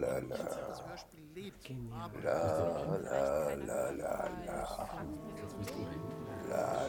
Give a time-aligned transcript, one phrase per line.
[0.00, 0.36] la, la.
[2.24, 2.38] La,
[3.06, 3.20] la,
[3.66, 4.28] la, la,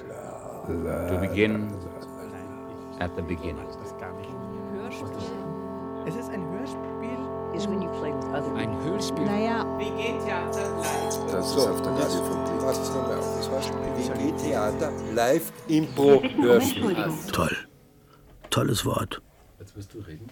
[0.09, 1.07] la.
[1.09, 1.53] To begin
[2.99, 3.67] at the beginning.
[6.07, 7.39] Es ist ein Hörspiel.
[7.55, 9.25] is when you play with other Ein Hörspiel.
[9.25, 9.65] Naja,
[11.31, 13.37] Das ist auf der Radio von Was ist nochmal auf?
[13.37, 16.95] Das heißt WG-Theater Live Impro Hörspiel.
[17.31, 17.55] Toll.
[18.49, 19.21] Tolles Wort.
[19.59, 20.29] Jetzt wirst du reden.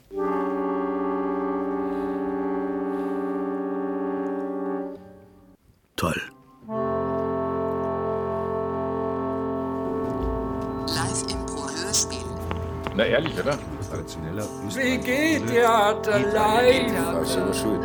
[12.98, 13.56] Na ehrlich, oder?
[13.88, 14.44] Traditioneller
[14.74, 16.88] WG-Theater live.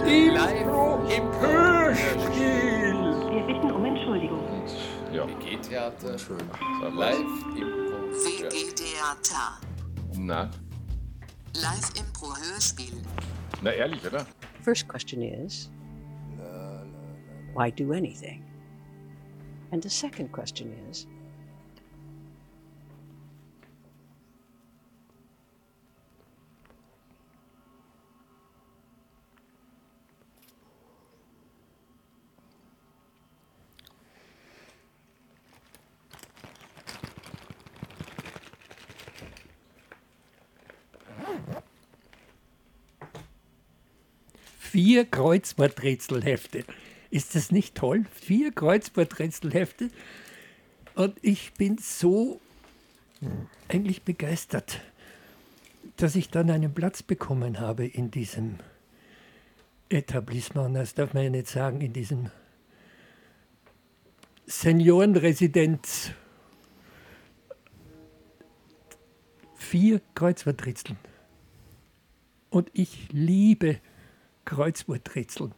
[0.06, 2.94] Impro im Hörspiel.
[3.30, 4.42] Wir bitten um Entschuldigung.
[5.12, 5.26] Ja.
[5.28, 6.16] WG-Theater.
[8.24, 9.60] WG-Theater.
[10.16, 10.50] Na,
[11.56, 13.02] Live-Impro-Hörspiel.
[13.60, 14.24] na ehrlich, oder?
[14.62, 15.70] First question is,
[17.52, 18.42] why do anything?
[19.72, 21.06] And the second question is,
[44.72, 46.64] Vier Kreuzworträtselhefte.
[47.10, 48.06] Ist das nicht toll?
[48.10, 49.90] Vier Kreuzworträtselhefte.
[50.94, 52.40] Und ich bin so
[53.68, 54.80] eigentlich begeistert,
[55.98, 58.60] dass ich dann einen Platz bekommen habe in diesem
[59.90, 60.74] Etablissement.
[60.74, 62.30] Das darf man ja nicht sagen, in diesem
[64.46, 66.12] Seniorenresidenz.
[69.54, 70.96] Vier Kreuzworträtseln.
[72.48, 73.78] Und ich liebe
[74.44, 75.52] Kreuzworträtsel.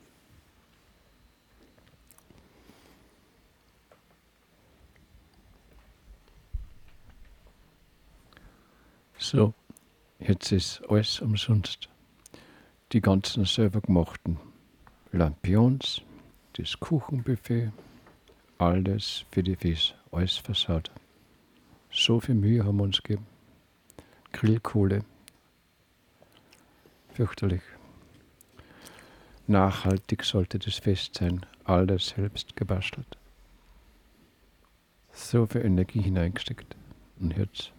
[9.18, 9.54] So,
[10.18, 11.88] jetzt ist alles umsonst.
[12.92, 14.38] Die ganzen selber gemachten
[15.12, 16.02] Lampions,
[16.54, 17.70] das Kuchenbuffet,
[18.58, 20.90] alles für die Fisch, alles versaut.
[21.90, 23.26] So viel Mühe haben wir uns gegeben.
[24.32, 25.04] Grillkohle.
[27.12, 27.62] Fürchterlich.
[29.46, 33.18] Nachhaltig sollte das Fest sein, alles selbst gebastelt.
[35.12, 36.74] So viel Energie hineingesteckt.
[37.20, 37.72] Und jetzt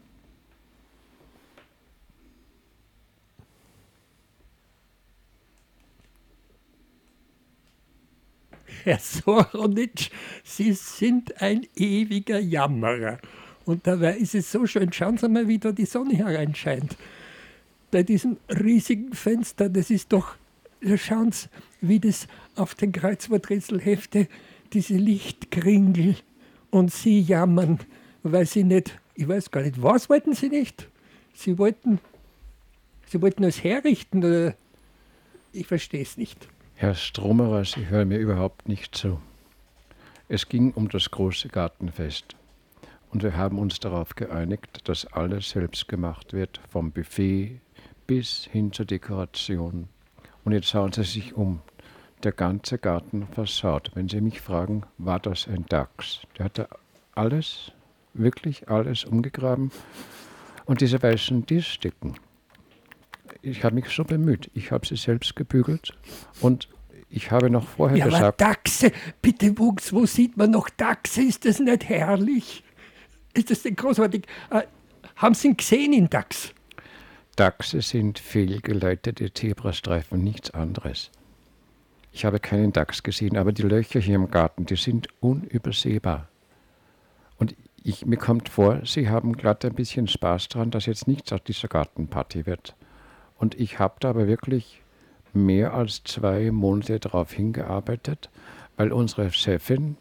[8.86, 10.12] Herr Soronitsch,
[10.44, 13.18] Sie sind ein ewiger Jammerer.
[13.66, 14.94] Und dabei ist es so schön.
[14.94, 16.96] Schauen Sie mal, wie da die Sonne hereinscheint.
[17.90, 20.36] Bei diesem riesigen Fenster, das ist doch,
[20.98, 21.48] schauen Sie,
[21.82, 24.28] wie das auf den Kreuzworträtselhefte,
[24.74, 26.16] diese Lichtkringel
[26.70, 27.80] und Sie jammern,
[28.24, 30.90] weil Sie nicht, ich weiß gar nicht, was wollten Sie nicht?
[31.34, 32.00] Sie wollten,
[33.08, 34.56] Sie wollten es herrichten oder
[35.54, 36.48] ich verstehe es nicht.
[36.76, 39.20] Herr Stromerer, Sie hören mir überhaupt nicht zu.
[40.28, 42.36] Es ging um das große Gartenfest.
[43.12, 47.62] Und wir haben uns darauf geeinigt, dass alles selbst gemacht wird, vom Buffet
[48.08, 49.88] bis hin zur Dekoration.
[50.46, 51.62] Und jetzt schauen Sie sich um.
[52.24, 53.92] Der ganze Garten versaut.
[53.94, 56.22] Wenn Sie mich fragen, war das ein Dachs?
[56.38, 56.70] Der hatte
[57.14, 57.72] alles,
[58.14, 59.72] wirklich alles umgegraben.
[60.66, 62.16] Und diese weißen Tischdecken,
[63.42, 64.50] ich habe mich so bemüht.
[64.54, 65.94] Ich habe sie selbst gebügelt
[66.42, 66.68] und
[67.10, 68.92] ich habe noch vorher Ja, aber gesagt, Dachse,
[69.22, 71.22] bitte Wuchs, wo sieht man noch Dachse?
[71.22, 72.64] Ist das nicht herrlich?
[73.34, 74.26] Ist das denn großartig?
[74.50, 74.64] Äh,
[75.16, 76.54] haben Sie ihn gesehen in Dachs?
[77.36, 81.12] Dachse sind fehlgeleitete Zebrastreifen, nichts anderes.
[82.14, 86.30] Ich habe keinen Dachs gesehen, aber die Löcher hier im Garten, die sind unübersehbar.
[87.38, 91.34] Und ich, mir kommt vor, Sie haben glatt ein bisschen Spaß daran, dass jetzt nichts
[91.34, 92.74] aus dieser Gartenparty wird.
[93.38, 94.82] Und ich habe da aber wirklich
[95.34, 98.30] mehr als zwei Monate darauf hingearbeitet,
[98.78, 99.98] weil unsere Chefin,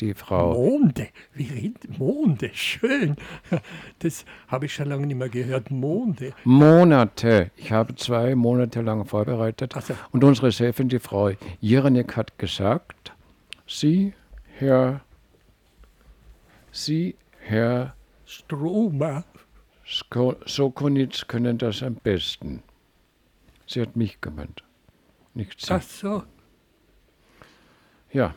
[0.00, 2.50] die Frau Monde, wie redet Monde?
[2.52, 3.16] Schön.
[4.00, 5.70] Das habe ich schon lange nicht mehr gehört.
[5.70, 6.32] Monde.
[6.44, 7.50] Monate.
[7.56, 9.74] Ich habe zwei Monate lang vorbereitet.
[9.80, 9.94] So.
[10.12, 11.30] Und unsere Chefin, die Frau
[11.60, 13.12] Jiranek, hat gesagt,
[13.66, 14.12] Sie,
[14.58, 15.00] Herr,
[16.70, 17.94] Sie, Herr
[18.26, 19.24] Stromer.
[19.84, 22.62] Sokonitz, können das am besten.
[23.66, 24.62] Sie hat mich gemeint,
[25.34, 25.72] nicht Sie.
[25.72, 26.22] Ach so.
[28.12, 28.34] Ja.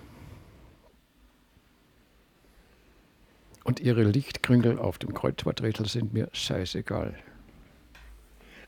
[3.67, 7.13] Und ihre Lichtkrüngel auf dem Kreuzworträtsel sind mir scheißegal.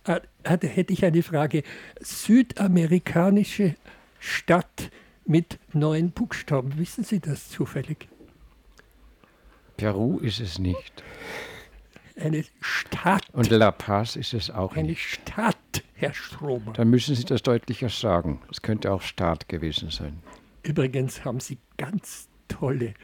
[0.03, 1.63] Ah, ah, Da hätte ich eine Frage.
[2.01, 3.75] Südamerikanische
[4.19, 4.91] Stadt
[5.25, 6.77] mit neun Buchstaben.
[6.77, 8.09] Wissen Sie das zufällig?
[9.77, 11.01] Peru ist es nicht.
[12.19, 13.23] Eine Stadt.
[13.31, 15.01] Und La Paz ist es auch Eine nicht.
[15.01, 16.73] Stadt, Herr Stromer.
[16.73, 18.41] Dann müssen Sie das deutlicher sagen.
[18.51, 20.21] Es könnte auch Staat gewesen sein.
[20.63, 22.95] Übrigens haben Sie ganz tolle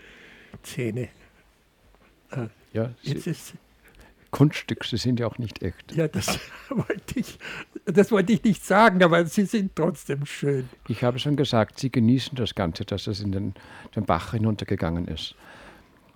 [0.62, 1.08] Zähne.
[2.74, 3.54] Ja, Jetzt Sie, ist,
[4.32, 5.96] Kunststück, sie sind ja auch nicht echt.
[5.96, 6.40] ja, das
[6.70, 7.40] wollte ich,
[7.86, 10.68] das wollte ich nicht sagen, aber sie sind trotzdem schön.
[10.90, 13.54] Ich habe schon gesagt, Sie genießen das Ganze, dass es in den,
[13.96, 15.36] den Bach hinuntergegangen ist.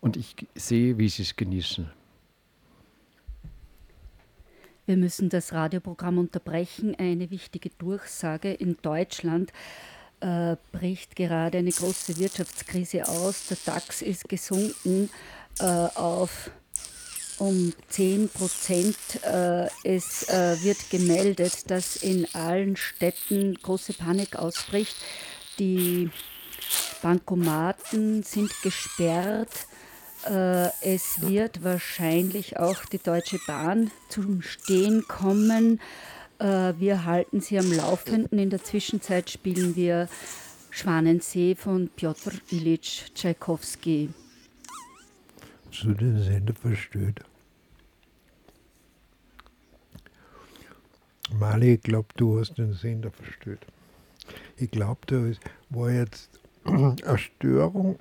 [0.01, 1.89] Und ich sehe, wie Sie es genießen.
[4.85, 6.95] Wir müssen das Radioprogramm unterbrechen.
[6.95, 8.51] Eine wichtige Durchsage.
[8.51, 9.53] In Deutschland
[10.19, 13.47] äh, bricht gerade eine große Wirtschaftskrise aus.
[13.47, 15.09] Der DAX ist gesunken
[15.59, 16.51] auf
[17.39, 18.97] um 10 Prozent.
[19.23, 24.95] Äh, es äh, wird gemeldet, dass in allen Städten große Panik ausbricht.
[25.57, 26.09] Die
[27.01, 29.67] Bankomaten sind gesperrt.
[30.25, 35.79] Äh, Es wird wahrscheinlich auch die Deutsche Bahn zum Stehen kommen.
[36.39, 38.37] Äh, Wir halten Sie am Laufenden.
[38.37, 40.09] In der Zwischenzeit spielen wir
[40.71, 44.09] Schwanensee von Piotr Ilyich Tschaikowski.
[45.71, 47.21] Du den Sender verstört?
[51.31, 53.65] Mali, ich glaube, du hast den Sender verstört.
[54.57, 55.31] Ich glaube, da
[55.69, 56.29] war jetzt
[56.63, 57.99] eine Störung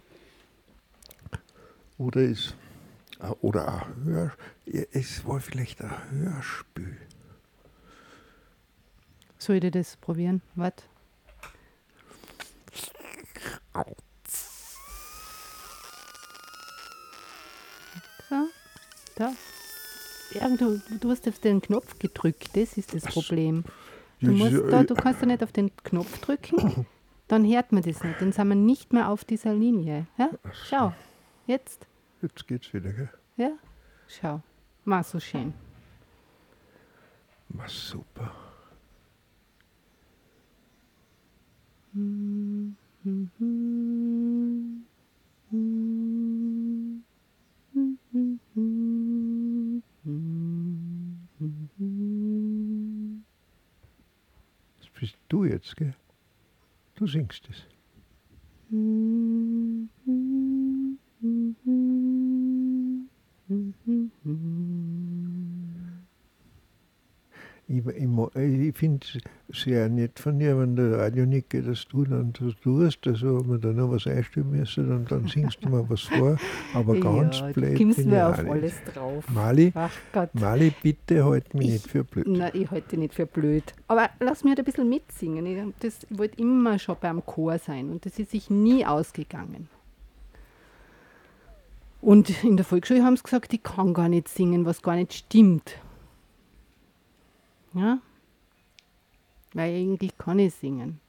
[1.99, 2.55] oder ist
[3.41, 4.33] oder ein Hör,
[4.67, 6.97] es war vielleicht ein Hörspiel.
[9.39, 10.43] Soll ich das probieren?
[10.55, 10.85] Warte.
[18.29, 18.51] So,
[19.19, 19.33] da.
[20.33, 23.65] Ja, du, du hast auf den Knopf gedrückt, das ist das Problem.
[24.21, 26.87] Du, musst da, äh, du kannst da nicht auf den Knopf drücken,
[27.29, 28.21] dann hört man das nicht.
[28.21, 30.07] Dann sind wir nicht mehr auf dieser Linie.
[30.19, 30.31] Ja?
[30.69, 30.93] Schau,
[31.47, 31.87] jetzt.
[32.21, 33.11] Jetzt geht's wieder, gell?
[33.37, 33.53] Ja?
[34.09, 34.43] Schau.
[34.85, 35.55] Mal so schön.
[37.49, 38.33] Ma super.
[45.51, 45.59] Das
[54.99, 55.95] bist du jetzt, gell?
[56.97, 57.67] Du singst es.
[67.69, 69.07] Ich, ich, ich finde
[69.51, 73.07] sehr nett von dir, wenn der Radio nicht geht, dass du dann das tust.
[73.07, 76.37] Also, wenn wir da noch was einstellen müssen, dann, dann singst du mal was vor.
[76.75, 78.51] Aber ganz ja, blöd kommst bin mir auf nicht.
[78.51, 79.25] alles drauf.
[79.31, 79.73] Mali.
[80.35, 82.27] Mali, bitte halt mich Ich- nicht für blöd.
[82.29, 83.65] Nein, ich halte dich nicht für blöd.
[83.87, 85.47] Aber lass mich halt ein bisschen mitsingen.
[85.47, 89.69] Ich, das, ich wollte immer schon beim Chor sein und das ist sich nie ausgegangen.
[92.01, 95.13] Und in der Volksschule haben sie gesagt, ich kann gar nicht singen, was gar nicht
[95.15, 95.73] stimmt.
[97.75, 97.99] Ja?
[99.59, 101.01] Weil eigentlich kann ich singen.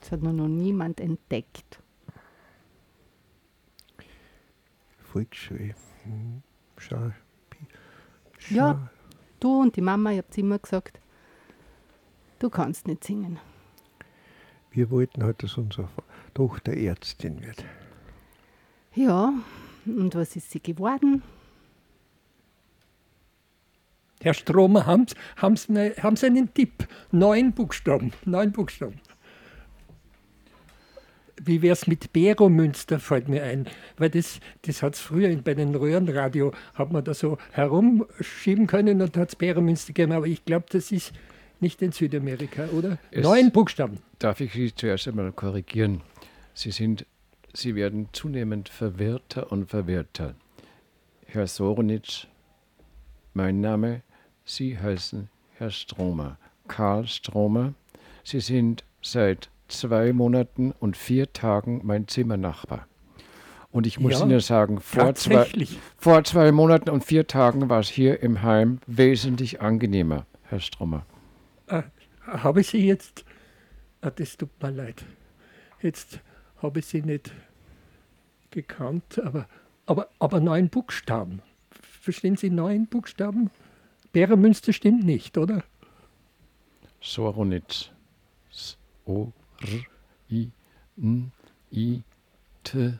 [0.00, 1.78] Das hat nur noch niemand entdeckt.
[4.96, 5.74] Volksschule.
[6.04, 6.42] Hm,
[6.78, 7.12] Schau.
[8.48, 8.88] Ja.
[9.40, 11.00] Du und die Mama, ihr habt immer gesagt,
[12.38, 13.38] du kannst nicht singen.
[14.70, 15.90] Wir wollten halt, dass unsere
[16.32, 17.62] Tochter Ärztin wird.
[18.94, 19.34] Ja,
[19.84, 21.22] und was ist sie geworden?
[24.22, 26.86] Herr Stromer, haben Sie haben Sie ne, haben Sie einen Tipp?
[27.12, 28.12] Neun Buchstaben.
[28.24, 29.00] Neun Buchstaben.
[31.40, 33.68] Wie wäre es mit Beromünster, fällt mir ein.
[33.96, 38.66] Weil das, das hat es früher in- bei den Röhrenradio, hat man da so herumschieben
[38.66, 40.12] können und hat es Beromünster gegeben.
[40.12, 41.12] Aber ich glaube, das ist
[41.60, 42.98] nicht in Südamerika, oder?
[43.12, 43.98] Es- Neun Buchstaben.
[44.18, 46.00] Darf ich Sie zuerst einmal korrigieren?
[46.54, 47.06] Sie, sind,
[47.54, 50.34] Sie werden zunehmend verwirrter und verwirrter.
[51.26, 52.26] Herr Soronitsch,
[53.34, 54.02] mein Name,
[54.48, 55.28] Sie heißen
[55.58, 56.38] Herr Stromer,
[56.68, 57.74] Karl Stromer.
[58.24, 62.88] Sie sind seit zwei Monaten und vier Tagen mein Zimmernachbar.
[63.70, 65.46] Und ich muss Ja, Ihnen sagen, vor zwei,
[65.98, 71.04] vor zwei Monaten und vier Tagen war es hier im Heim wesentlich angenehmer, Herr Stromer.
[71.66, 71.84] Ah,
[72.26, 73.26] habe ich Sie jetzt.
[74.00, 75.04] Ah, das tut mir leid.
[75.82, 76.20] Jetzt
[76.62, 77.32] habe ich Sie nicht
[78.50, 79.46] gekannt, aber,
[79.84, 81.42] aber, aber neun Buchstaben.
[82.00, 83.50] Verstehen Sie neun Buchstaben?
[84.12, 85.62] Bäremünster stimmt nicht, oder?
[87.00, 87.90] Soronitz.
[89.06, 89.80] O R
[90.30, 90.50] I
[91.00, 91.32] N
[91.72, 92.02] I
[92.64, 92.94] T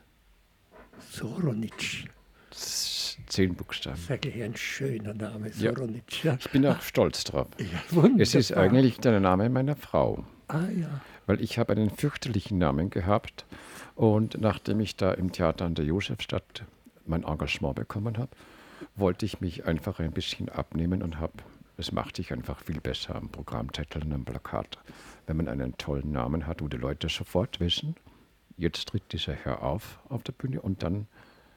[1.11, 2.05] Soronitsch.
[2.51, 3.95] Zehn Buchstaben.
[3.95, 5.73] Das ist eigentlich ein schöner Name, Ja.
[5.73, 6.23] Soronitsch.
[6.23, 6.37] Ja.
[6.39, 7.47] Ich bin auch stolz drauf.
[7.91, 8.21] wunderbar.
[8.21, 10.25] es ist eigentlich der Name meiner Frau.
[10.47, 11.01] Ah ja.
[11.27, 13.45] Weil ich habe einen fürchterlichen Namen gehabt
[13.95, 16.63] und nachdem ich da im Theater an der Josefstadt
[17.05, 18.31] mein Engagement bekommen habe,
[18.99, 21.33] wollte ich mich einfach ein bisschen abnehmen und habe,
[21.77, 24.77] es macht sich einfach viel besser am Programmzettel und am Plakat,
[25.27, 27.95] wenn man einen tollen Namen hat, wo die Leute sofort wissen,
[28.57, 31.07] jetzt tritt dieser Herr auf auf der Bühne und dann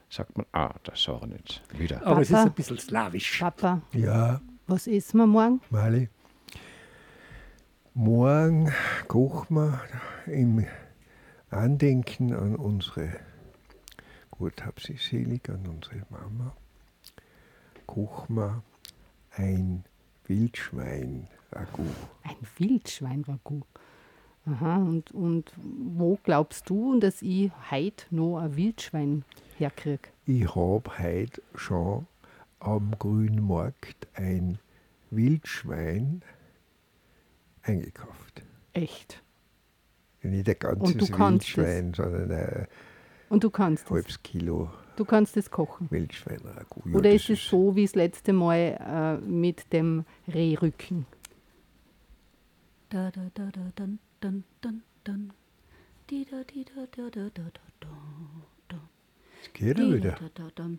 [0.08, 2.06] sagt man, ah, der Sorenitz, wieder.
[2.06, 2.48] Aber es ist Papa.
[2.48, 3.38] ein bisschen slawisch.
[3.40, 5.60] Papa, Ja, was essen wir morgen?
[5.70, 6.08] Mali.
[7.94, 8.72] Morgen
[9.08, 9.80] kochen wir
[10.26, 10.66] im
[11.50, 13.10] Andenken an unsere,
[14.30, 16.54] Gott hab sie selig, an unsere Mama,
[17.86, 18.62] kochen wir
[19.36, 19.84] ein
[20.26, 21.84] Wildschwein-Ragout.
[22.24, 23.66] Ein Wildschwein-Ragout.
[24.44, 29.24] Aha, und, und wo glaubst du, dass ich heute noch ein Wildschwein
[29.56, 30.08] herkriege?
[30.26, 32.06] Ich habe heute schon
[32.58, 34.58] am Grünen Markt ein
[35.10, 36.22] Wildschwein
[37.62, 38.42] eingekauft.
[38.72, 39.22] Echt?
[40.22, 40.94] Nicht ein ganzes?
[40.96, 42.66] Wildschwein, sondern ein
[43.28, 43.90] Und du kannst es?
[43.90, 45.90] halbes Kilo Du kannst es kochen?
[45.90, 46.82] Wildschwein-Ragout.
[46.90, 51.06] Ja, Oder ist es so wie das letzte Mal äh, mit dem Rehrücken?
[52.90, 55.32] Da, da, da, da, dann, dann, dann, dann.
[56.10, 57.88] Di, da, di, da, da, da, da, da, da,
[58.68, 58.76] da.
[59.40, 60.18] Jetzt geht Di, wieder.
[60.34, 60.70] da, da,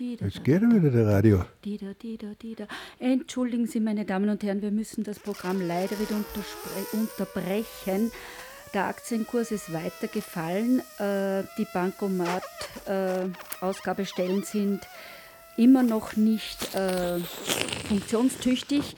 [0.00, 1.44] Jetzt da, geht er wieder, der Radio.
[2.98, 6.16] Entschuldigen Sie, meine Damen und Herren, wir müssen das Programm leider wieder
[6.92, 8.12] unterbrechen.
[8.74, 10.82] Der Aktienkurs ist weiter gefallen.
[10.98, 14.86] Äh, die Bankomat-Ausgabestellen sind
[15.56, 17.18] immer noch nicht äh,
[17.88, 18.94] funktionstüchtig.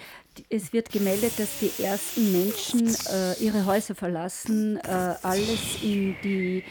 [0.48, 6.64] Es wird gemeldet, dass die ersten Menschen äh, ihre Häuser verlassen, äh, alles in die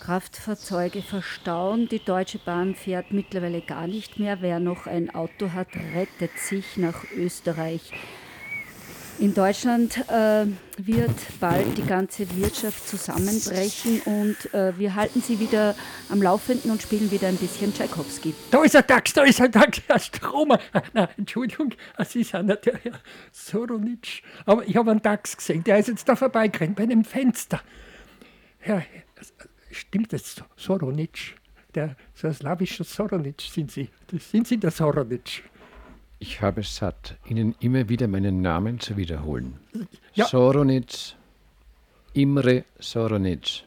[0.00, 1.88] Kraftfahrzeuge verstauen.
[1.88, 4.38] Die Deutsche Bahn fährt mittlerweile gar nicht mehr.
[4.40, 7.92] Wer noch ein Auto hat, rettet sich nach Österreich.
[9.22, 10.46] In Deutschland äh,
[10.78, 15.76] wird bald die ganze Wirtschaft zusammenbrechen und äh, wir halten sie wieder
[16.08, 18.34] am Laufenden und spielen wieder ein bisschen Tchaikovsky.
[18.50, 20.58] Da ist ein Tax, da ist ein Tax, Herr Stromer.
[20.72, 21.72] Ah, Nein, Entschuldigung,
[22.04, 22.98] Sie sind ja der Herr
[23.30, 24.24] Soronitsch.
[24.44, 27.60] Aber ich habe einen Tax gesehen, der ist jetzt da vorbeigerannt bei einem Fenster.
[28.58, 28.82] Herr,
[29.70, 31.34] stimmt das, Soronitsch?
[31.76, 33.88] Der so ein slawischer Soronitsch sind Sie.
[34.08, 35.42] Das sind Sie der Soronitsch.
[36.22, 39.58] Ich habe es satt, Ihnen immer wieder meinen Namen zu wiederholen.
[40.14, 40.26] Ja.
[40.26, 41.16] Soronitz,
[42.12, 43.64] Imre Soronitz.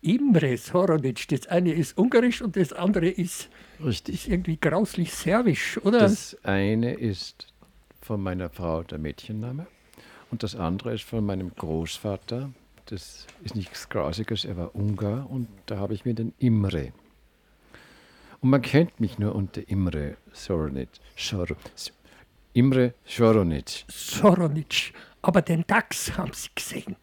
[0.00, 1.26] Imre Soronitsch.
[1.32, 3.48] Das eine ist ungarisch und das andere ist,
[3.84, 4.14] Richtig.
[4.14, 5.98] ist irgendwie grauslich serbisch, oder?
[5.98, 7.52] Das eine ist
[8.00, 9.66] von meiner Frau der Mädchenname
[10.30, 12.50] und das andere ist von meinem Großvater.
[12.86, 16.92] Das ist nichts Grausiges, er war Ungar und da habe ich mir den Imre.
[18.44, 21.00] Und man kennt mich nur unter Imre Soronitsch.
[21.16, 21.46] Sor
[22.52, 23.86] Imre Soronitsch.
[23.88, 24.92] Soronitsch.
[25.22, 26.96] Aber den Tax haben Sie gesehen.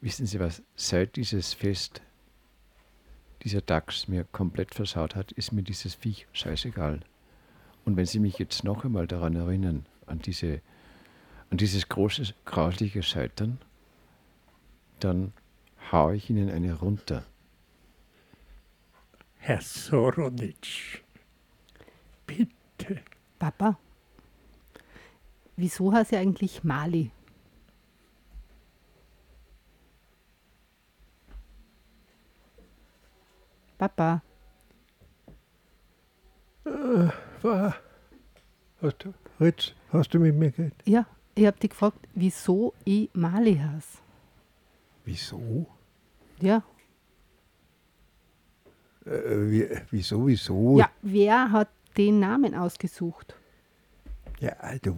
[0.00, 0.62] Wissen Sie was?
[0.76, 2.02] Seit dieses Fest,
[3.42, 7.00] dieser Dachs mir komplett versaut hat, ist mir dieses Viech scheißegal.
[7.84, 10.60] Und wenn Sie mich jetzt noch einmal daran erinnern, an, diese,
[11.50, 13.58] an dieses große, grausliche Scheitern,
[15.00, 15.32] dann
[15.90, 17.26] hau ich Ihnen eine runter.
[19.46, 21.02] Herr Soronitsch.
[22.26, 23.00] Bitte.
[23.38, 23.78] Papa,
[25.56, 27.12] wieso heißt er eigentlich Mali?
[33.78, 34.22] Papa,
[36.64, 37.08] Äh,
[37.42, 37.76] war,
[38.82, 40.82] hast, du, Fritz, hast du mit mir geredet?
[40.84, 43.98] ja, ich habe dich gefragt, wieso ich Mali heiße.
[45.04, 45.66] Wieso?
[46.40, 46.64] Ja.
[49.06, 50.78] Äh, wie, wieso, wieso?
[50.78, 53.34] ja, wer hat den Namen ausgesucht?
[54.40, 54.94] Ja, du,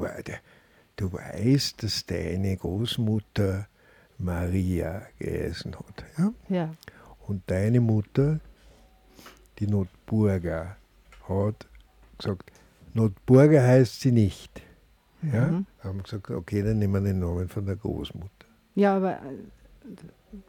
[0.97, 3.69] du weißt, dass deine Großmutter
[4.19, 6.05] Maria geheißen hat.
[6.19, 6.33] Ja?
[6.49, 6.75] Ja.
[7.27, 8.41] Und deine Mutter,
[9.59, 10.77] die Notburger,
[11.29, 11.67] hat
[12.17, 12.51] gesagt,
[12.95, 14.63] Notburger heißt sie nicht.
[15.23, 15.47] Ja?
[15.47, 15.67] Mhm.
[15.81, 18.47] Haben gesagt, okay, dann nehmen wir den Namen von der Großmutter.
[18.75, 19.21] Ja, aber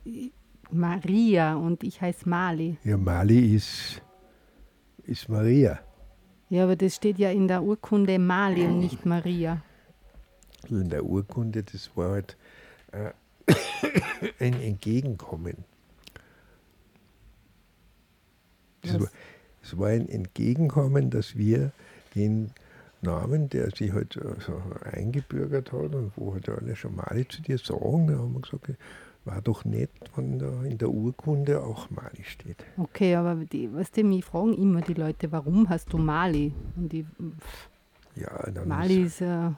[0.05, 0.31] äh,
[0.71, 2.77] Maria und ich heiße Mali.
[2.83, 4.01] Ja, Mali ist,
[5.03, 5.79] ist Maria.
[6.49, 9.61] Ja, aber das steht ja in der Urkunde Mali und nicht Maria.
[10.69, 12.37] In der Urkunde, das war halt
[12.91, 13.11] äh,
[14.39, 15.63] ein Entgegenkommen.
[18.81, 19.07] Das war,
[19.61, 21.71] es war ein Entgegenkommen, dass wir
[22.15, 22.51] den
[23.01, 24.61] Namen, der sich halt so, so
[24.91, 28.71] eingebürgert hat und wo halt alle schon Mali zu dir sagen, da haben wir gesagt,
[29.25, 32.63] war doch nett, wenn da in der Urkunde auch Mali steht.
[32.77, 36.53] Okay, aber die, weißt du, mich fragen immer die Leute, warum hast du Mali?
[36.75, 37.69] Und die, pff,
[38.15, 39.53] Ja, dann Mali ist, ja.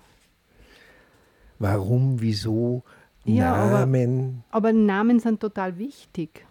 [1.60, 2.84] warum, wieso,
[3.24, 4.44] Ja, aber- Namen.
[4.52, 6.46] Aber Namen sind total wichtig.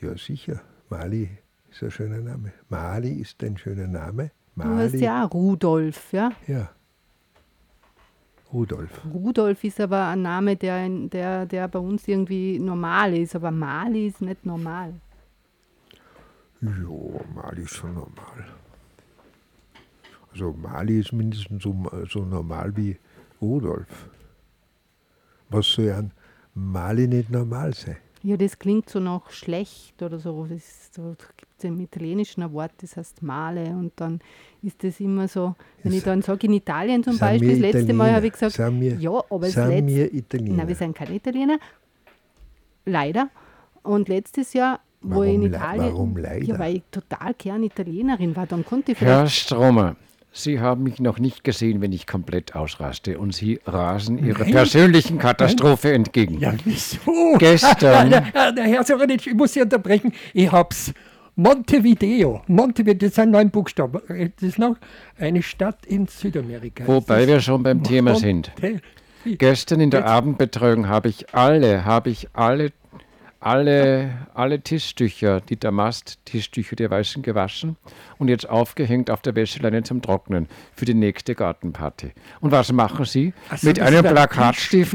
[0.00, 0.60] Ja, sicher.
[0.88, 1.28] Mali
[1.70, 2.52] ist ein schöner Name.
[2.68, 4.30] Mali ist ein schöner Name.
[4.56, 5.04] Du heißt Mali.
[5.04, 6.30] ja auch Rudolf, ja?
[6.46, 6.70] Ja.
[8.52, 8.90] Rudolf.
[9.12, 14.08] Rudolf ist aber ein Name, der, der, der bei uns irgendwie normal ist, aber Mali
[14.08, 14.94] ist nicht normal.
[16.60, 16.70] Ja,
[17.34, 18.48] Mali ist schon normal.
[20.32, 21.74] Also Mali ist mindestens so,
[22.08, 22.98] so normal wie
[23.40, 24.08] Rudolf.
[25.48, 26.12] Was soll an
[26.54, 27.96] Mali nicht normal sein?
[28.22, 30.46] Ja, das klingt so nach schlecht oder so.
[30.46, 33.64] Das so gibt es im Italienischen ein Wort, das heißt Male.
[33.70, 34.20] Und dann
[34.62, 38.10] ist das immer so, wenn ich dann sage, in Italien zum Beispiel, das letzte Mal
[38.10, 38.16] Italiener?
[38.16, 40.42] habe ich gesagt, wir- ja, aber das sind letzte?
[40.42, 41.58] Nein, wir sind keine Italiener.
[42.84, 43.28] Leider.
[43.82, 45.92] Und letztes Jahr, wo ich in Warum Italien.
[45.94, 46.44] warum leider?
[46.44, 48.46] Ja, weil ich total gern Italienerin war.
[48.46, 49.36] Dann konnte ich Herr vielleicht.
[49.46, 49.96] Stromer,
[50.32, 54.52] Sie haben mich noch nicht gesehen, wenn ich komplett ausraste und Sie rasen Ihrer Nein.
[54.52, 56.38] persönlichen Katastrophe entgegen.
[56.38, 57.00] Ja, wieso?
[57.38, 58.14] Gestern.
[58.14, 60.12] Ah, der, der Herr Soranitsch, ich muss Sie unterbrechen.
[60.32, 60.92] Ich hab's.
[61.36, 62.42] Montevideo.
[62.48, 64.00] Montevideo, das sind neun Buchstaben.
[64.08, 64.76] Das ist noch
[65.18, 66.86] eine Stadt in Südamerika.
[66.86, 68.52] Wobei wir schon beim Thema sind.
[68.60, 68.80] Monte-
[69.24, 72.70] Gestern in der Jetzt- Abendbetreuung habe ich alle, habe ich alle,
[73.40, 77.76] alle, alle Tischtücher, die Damast-Tischtücher der Weißen gewaschen
[78.18, 82.12] und jetzt aufgehängt auf der Wäscheleine zum Trocknen für die nächste Gartenparty.
[82.40, 83.32] Und was machen Sie?
[83.56, 84.94] So, mit einem Plakatstift,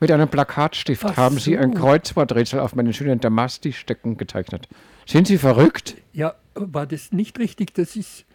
[0.00, 1.80] mit einem Plakatstift Ach haben Sie ein so.
[1.80, 4.68] Kreuzworträtsel auf meinen schönen Damasttischdecken gezeichnet.
[5.06, 5.96] Sind Sie verrückt?
[6.12, 7.72] Ja, war das nicht richtig?
[7.74, 8.26] Das ist,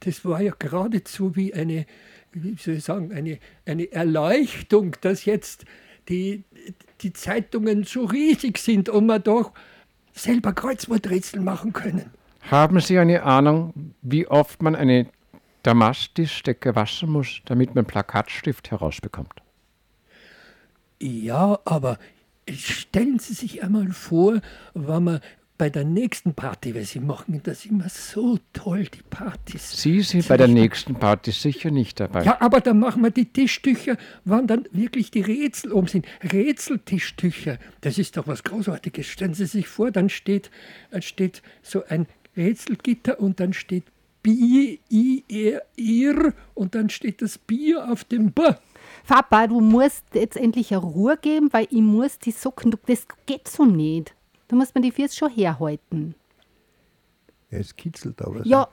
[0.00, 1.84] das war ja geradezu wie eine,
[2.32, 5.66] wie soll ich sagen, eine, eine Erleuchtung, dass jetzt
[6.08, 6.44] die,
[7.00, 9.52] die Zeitungen so riesig sind und man doch
[10.12, 12.10] selber Kreuzworträtsel machen können.
[12.50, 15.06] Haben Sie eine Ahnung, wie oft man eine
[15.62, 19.42] Damasttischdecke waschen muss, damit man Plakatstift herausbekommt?
[21.00, 21.98] Ja, aber
[22.48, 24.40] stellen Sie sich einmal vor,
[24.74, 25.20] wenn man
[25.62, 29.80] bei der nächsten Party, weil Sie machen das immer so toll, die Partys.
[29.80, 32.24] Sie sind bei der nächsten Party sicher nicht dabei.
[32.24, 36.04] Ja, aber dann machen wir die Tischtücher, wann dann wirklich die Rätsel oben sind.
[36.32, 39.06] Rätseltischtücher, das ist doch was Großartiges.
[39.06, 40.50] Stellen Sie sich vor, dann steht,
[40.90, 43.84] äh, steht so ein Rätselgitter und dann steht
[44.24, 48.42] Bier, I, R, Ir und dann steht das Bier auf dem B.
[49.06, 53.06] Papa, du musst jetzt endlich eine Ruhe geben, weil ich muss die Socken, du- das
[53.26, 54.12] geht so nicht.
[54.52, 56.14] Du musst mir die Füße schon herhalten.
[57.50, 58.46] Ja, es kitzelt aber.
[58.46, 58.68] Ja,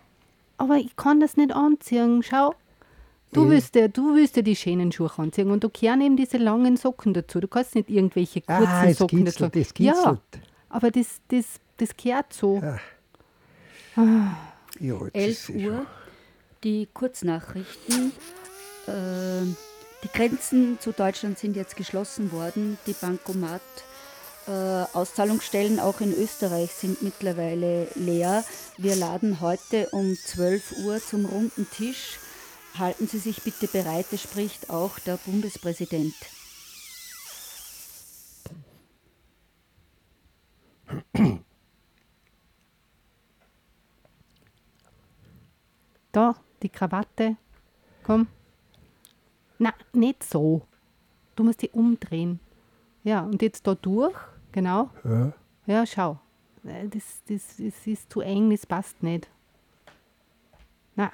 [0.58, 2.22] aber ich kann das nicht anziehen.
[2.22, 2.54] Schau,
[3.32, 3.50] du Eh.
[3.52, 6.76] willst ja, du willst ja die schönen Schuhe anziehen und du gehören eben diese langen
[6.76, 7.40] Socken dazu.
[7.40, 9.60] Du kannst nicht irgendwelche kurzen Ah, es Socken kitzelt, dazu.
[9.60, 10.06] es kitzelt.
[10.06, 10.18] Ja,
[10.68, 11.46] aber das, das,
[11.78, 12.62] das gehört so.
[12.62, 12.78] Ja,
[14.82, 15.86] jetzt 11 ist eh Uhr,
[16.66, 18.12] die Kurznachrichten.
[18.86, 19.46] Äh,
[20.04, 22.78] die Grenzen zu Deutschland sind jetzt geschlossen worden.
[22.86, 23.62] Die Bankomat
[24.48, 28.44] Auszahlungsstellen auch in Österreich sind mittlerweile leer.
[28.78, 32.20] Wir laden heute um 12 Uhr zum runden Tisch.
[32.78, 36.16] Halten Sie sich bitte bereit, es spricht auch der Bundespräsident.
[46.12, 47.38] Da, die Krawatte.
[48.04, 48.28] Komm.
[49.60, 50.66] Na, nicht so.
[51.36, 52.40] Du musst die umdrehen.
[53.10, 54.14] Ja, und jetzt da durch.
[54.52, 54.90] Genau.
[55.04, 55.34] Ja.
[55.66, 56.20] Ja, schau.
[56.64, 59.28] Äh, Das, das, das ist zu eng, das passt nicht.
[60.96, 61.12] Na,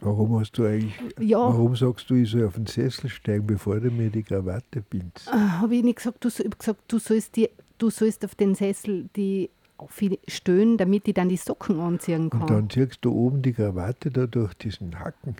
[0.00, 1.38] Warum hast du eigentlich, Ja.
[1.38, 5.32] warum sagst du, ich soll auf den Sessel steigen, bevor du mir die Krawatte bindst?
[5.32, 7.48] habe ich nicht gesagt, du, ich gesagt, du sollst die,
[7.78, 9.50] du sollst auf den Sessel die
[10.28, 12.40] stöhnen, damit ich dann die Socken anziehen kann.
[12.42, 15.36] Und dann ziehst du oben die Krawatte da durch diesen Hacken.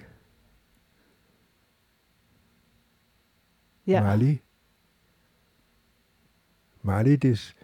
[3.86, 4.00] ja.
[4.02, 4.40] Mali?
[6.86, 7.54] Mali, das,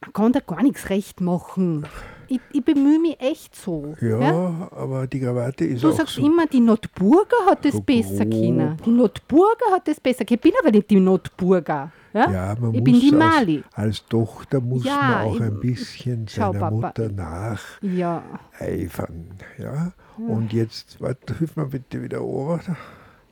[0.00, 1.86] Man kann da gar nichts recht machen.
[2.30, 3.94] Ich, ich bemühe mich echt so.
[4.02, 6.26] ja, aber die Krawatte ist Du auch sagst so.
[6.26, 8.76] immer, die Notburger hat es besser können.
[8.84, 10.34] Die Notburger hat es besser können.
[10.36, 11.90] Ich bin aber nicht die Notburger.
[12.12, 12.30] Ja?
[12.30, 13.64] Ja, man ich muss bin die als, Mali.
[13.72, 16.70] Als Tochter muss Ja, man auch ich- ein bisschen Schau, seiner Papa.
[16.88, 19.28] Mutter nacheifern.
[19.58, 19.64] Ja.
[19.64, 19.92] Ja?
[20.18, 22.76] Und jetzt, warte, hilf mir bitte wieder runter.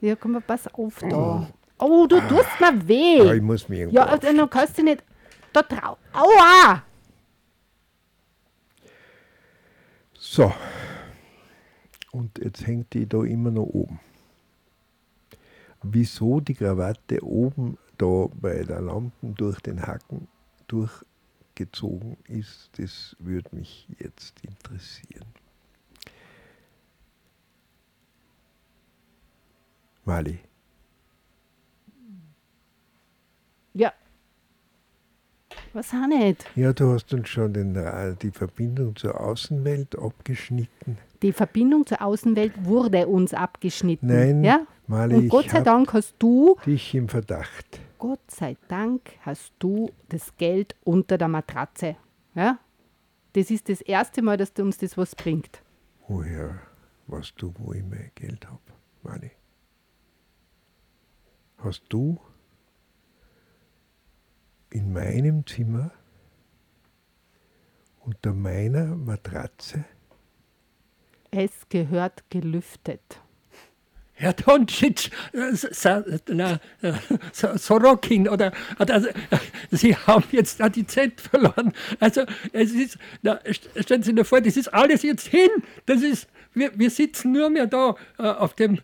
[0.01, 1.47] Ja, komm mal, pass auf da.
[1.79, 3.19] Oh, du tust mir weh.
[3.19, 5.03] Ja, ich muss mich irgendwo Ja, also, dann kannst du nicht
[5.53, 5.99] da drauf.
[6.13, 6.83] Aua!
[10.15, 10.53] So.
[12.13, 14.01] Und jetzt hängt die da immer noch oben.
[15.83, 20.29] wieso die Krawatte oben da bei der Lampe durch den Haken
[20.69, 25.27] durchgezogen ist, das würde mich jetzt interessieren.
[30.05, 30.39] Mali.
[33.77, 33.93] Ja.
[35.73, 36.45] Was auch nicht?
[36.57, 40.99] Ja, du hast uns schon den, Ra- die Verbindung zur Außenwelt abgeschnitten.
[41.23, 44.07] Die Verbindung zur Außenwelt wurde uns abgeschnitten.
[44.07, 44.67] Nein, ja?
[44.87, 47.81] Mali, Und Gott sei Dank hast du, dich im Verdacht.
[47.99, 51.97] Gott sei Dank hast du das Geld unter der Matratze.
[52.35, 52.59] Ja?
[53.33, 55.61] Das ist das erste Mal, dass uns das was bringt.
[56.09, 56.59] Woher
[57.09, 58.61] weißt du, wo ich mein Geld habe,
[59.03, 59.31] Mali?
[61.59, 62.19] Hast du
[64.77, 65.91] in meinem Zimmer
[68.01, 69.87] unter meiner Matratze
[71.31, 73.23] Es gehört gelüftet.
[74.19, 76.95] Herr Doncic, äh, äh,
[77.59, 79.01] Sorokin oder, äh,
[79.71, 81.73] Sie haben jetzt da die Z verloren.
[82.01, 85.51] Also es ist, na, st- stellen Sie sich vor, das ist alles jetzt hin.
[85.85, 88.79] Das ist, wir, wir sitzen nur mehr da auf dem,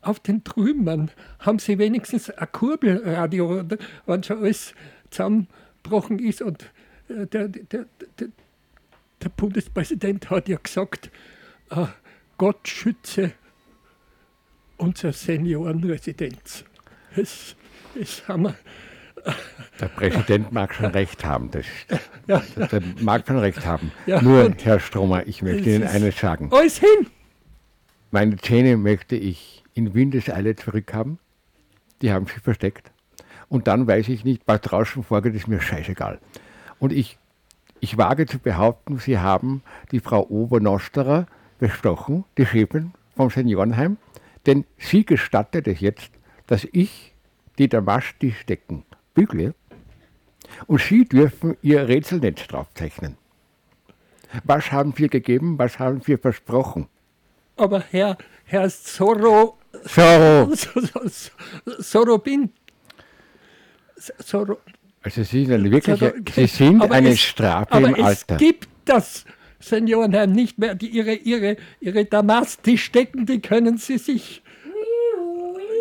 [0.00, 1.12] auf den Trümmern.
[1.38, 3.62] Haben Sie wenigstens ein Kurbelradio,
[4.06, 4.74] wenn schon alles
[5.10, 6.64] zusammengebrochen ist und
[7.08, 7.86] der, der,
[8.18, 8.26] der,
[9.22, 11.10] der Bundespräsident hat ja gesagt,
[12.38, 13.32] Gott schütze
[14.82, 16.64] unsere Seniorenresidenz.
[17.16, 17.54] Das,
[18.26, 18.54] haben wir.
[19.80, 21.50] Der Präsident mag schon recht haben.
[21.50, 21.66] Das,
[22.26, 22.42] Ja.
[22.56, 23.92] Der mag schon recht haben.
[24.06, 26.50] Ja, Nur, Herr Stromer, ich möchte Ihnen ist eines sagen.
[26.52, 27.06] Alles hin!
[28.10, 31.18] Meine Zähne möchte ich in Windeseile zurückhaben.
[32.00, 32.90] Die haben sich versteckt.
[33.48, 36.18] Und dann weiß ich nicht, was draußen vorgeht, ist mir scheißegal.
[36.78, 37.18] Und ich,
[37.80, 41.26] ich wage zu behaupten, Sie haben die Frau Obernosterer
[41.58, 43.96] bestochen, die Chefin vom Seniorenheim,
[44.46, 46.10] denn sie gestattet es jetzt,
[46.46, 47.14] dass ich
[47.58, 49.54] die Damasttischdecken bügle
[50.66, 53.16] und Sie dürfen Ihr Rätselnetz draufzeichnen.
[54.44, 56.88] Was haben wir gegeben, was haben wir versprochen?
[57.56, 59.58] Aber Herr, Herr Soro.
[59.84, 60.52] Soro.
[61.78, 62.50] Sorobin.
[63.96, 64.58] Soro.
[65.02, 68.36] Also Sie sind eine wirkliche, Sie sind Aber eine es- Strafe im es Alter.
[68.36, 69.24] gibt das
[69.62, 70.74] Seniorenheim nicht mehr.
[70.74, 74.42] Die, ihre ihre, ihre Damasttischdecken, die können Sie sich.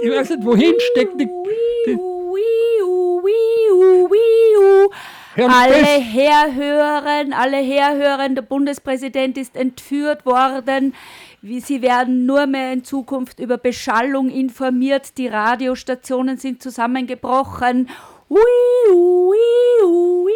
[0.04, 1.18] Ich weiß nicht, wohin stecken.
[1.18, 1.30] Die,
[1.88, 1.98] die,
[5.34, 10.94] Hören Alle herhören, alle herhören, der Bundespräsident ist entführt worden.
[11.42, 15.18] Sie werden nur mehr in Zukunft über Beschallung informiert.
[15.18, 17.90] Die Radiostationen sind zusammengebrochen.
[18.30, 18.40] Ui,
[18.92, 19.38] ui,
[19.86, 20.32] ui,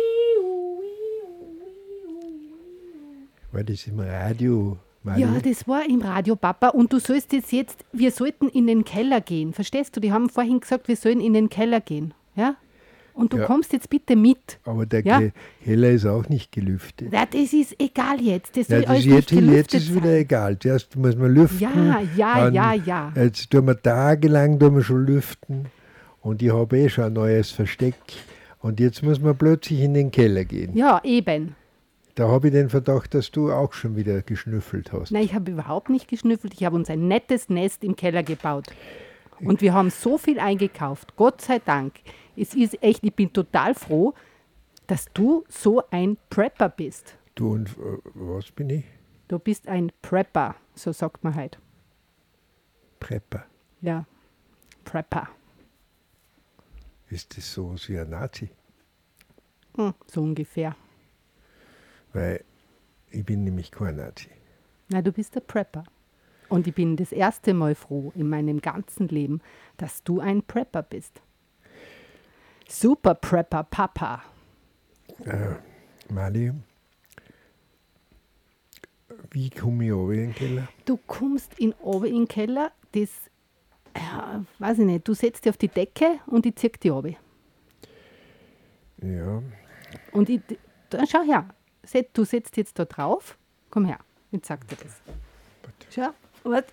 [3.55, 4.77] War das im Radio?
[5.03, 5.21] Mali?
[5.21, 6.69] Ja, das war im Radio, Papa.
[6.69, 9.53] Und du sollst jetzt jetzt, wir sollten in den Keller gehen.
[9.53, 10.01] Verstehst du?
[10.01, 12.13] Die haben vorhin gesagt, wir sollen in den Keller gehen.
[12.35, 12.55] Ja?
[13.13, 13.45] Und du Ja.
[13.45, 14.59] kommst jetzt bitte mit.
[14.65, 15.19] Aber der Ja?
[15.21, 15.31] Ke-
[15.63, 17.13] Keller ist auch nicht gelüftet.
[17.13, 18.57] Ja, das ist egal jetzt.
[18.57, 20.15] Das Ja, das alles jetzt, jetzt ist wieder sein.
[20.17, 20.59] egal.
[20.59, 21.61] Zuerst muss man lüften.
[21.61, 23.13] Ja, ja, ja, ja.
[23.15, 25.67] Jetzt tun wir tagelang tun wir schon lüften.
[26.21, 27.95] Und ich habe eh schon ein neues Versteck.
[28.59, 30.75] Und jetzt muss man plötzlich in den Keller gehen.
[30.75, 31.55] Ja, eben.
[32.15, 35.11] Da habe ich den Verdacht, dass du auch schon wieder geschnüffelt hast.
[35.11, 36.53] Nein, ich habe überhaupt nicht geschnüffelt.
[36.53, 38.67] Ich habe uns ein nettes Nest im Keller gebaut.
[39.41, 41.17] Und wir haben so viel eingekauft.
[41.17, 41.95] Gott sei Dank.
[42.37, 44.13] Es ist echt, ich bin total froh,
[44.87, 47.17] dass du so ein Prepper bist.
[47.35, 48.85] Du und äh, was bin ich?
[49.27, 51.57] Du bist ein Prepper, so sagt man halt.
[53.01, 53.45] Prepper.
[53.81, 54.05] Ja,
[54.85, 55.27] Prepper.
[57.09, 58.49] Ist das so wie ein Nazi?
[59.75, 60.75] Hm, so ungefähr.
[62.15, 62.45] Weil
[63.11, 64.29] ich bin nämlich kein Nazi.
[64.87, 65.83] Na, du bist der Prepper.
[66.47, 69.41] Und ich bin das erste Mal froh in meinem ganzen Leben,
[69.75, 71.21] dass du ein Prepper bist.
[72.69, 74.23] Super Prepper Papa.
[75.25, 75.55] Äh,
[76.09, 76.53] Mali,
[79.31, 80.67] wie komme ich runter in den Keller?
[80.85, 83.09] Du kommst in oben in den Keller, das,
[83.93, 87.17] ja, weiß ich nicht, du setzt dich auf die Decke und ich zieh dich runter.
[89.01, 89.43] Ja,
[90.13, 90.41] Und ich,
[90.89, 91.49] da, schau her,
[92.13, 93.37] du setzt jetzt da drauf.
[93.69, 93.99] Komm her,
[94.31, 95.01] ich zeig dir das.
[95.93, 96.09] Schau,
[96.43, 96.71] warte,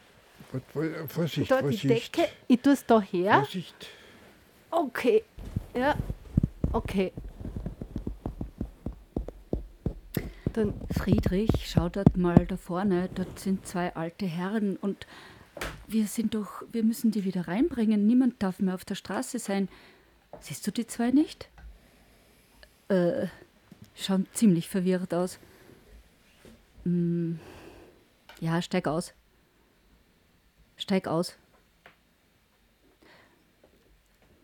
[0.52, 2.16] Wart, wart, Vorsicht, da die Vorsicht.
[2.16, 3.40] Decke, ich tue es da her.
[3.40, 3.88] Vorsicht.
[4.70, 5.24] Okay,
[5.74, 5.96] ja,
[6.72, 7.12] okay.
[10.52, 15.06] Dann, Friedrich, schau dort mal da vorne, dort sind zwei alte Herren und
[15.86, 18.06] wir sind doch, wir müssen die wieder reinbringen.
[18.06, 19.68] Niemand darf mehr auf der Straße sein.
[20.40, 21.48] Siehst du die zwei nicht?
[22.88, 23.28] Äh,
[23.94, 25.38] schauen ziemlich verwirrt aus.
[26.84, 27.38] Hm,
[28.40, 29.14] ja, steig aus.
[30.76, 31.36] Steig aus.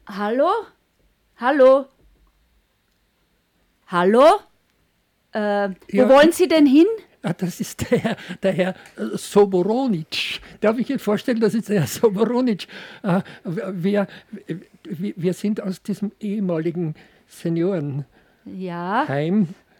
[0.07, 0.49] Hallo?
[1.37, 1.87] Hallo?
[3.89, 4.25] Hallo?
[5.33, 6.09] Äh, wo Ja.
[6.09, 6.87] wollen Sie denn hin?
[7.23, 10.41] Ah, das ist der Herr, der Herr äh, Soboronic.
[10.61, 12.67] Darf ich Ihnen vorstellen, das ist der Herr Soboronic.
[13.03, 14.07] Äh, wir,
[14.85, 16.95] wir, wir sind aus diesem ehemaligen
[17.27, 18.05] Seniorenheim.
[18.57, 19.07] Ja,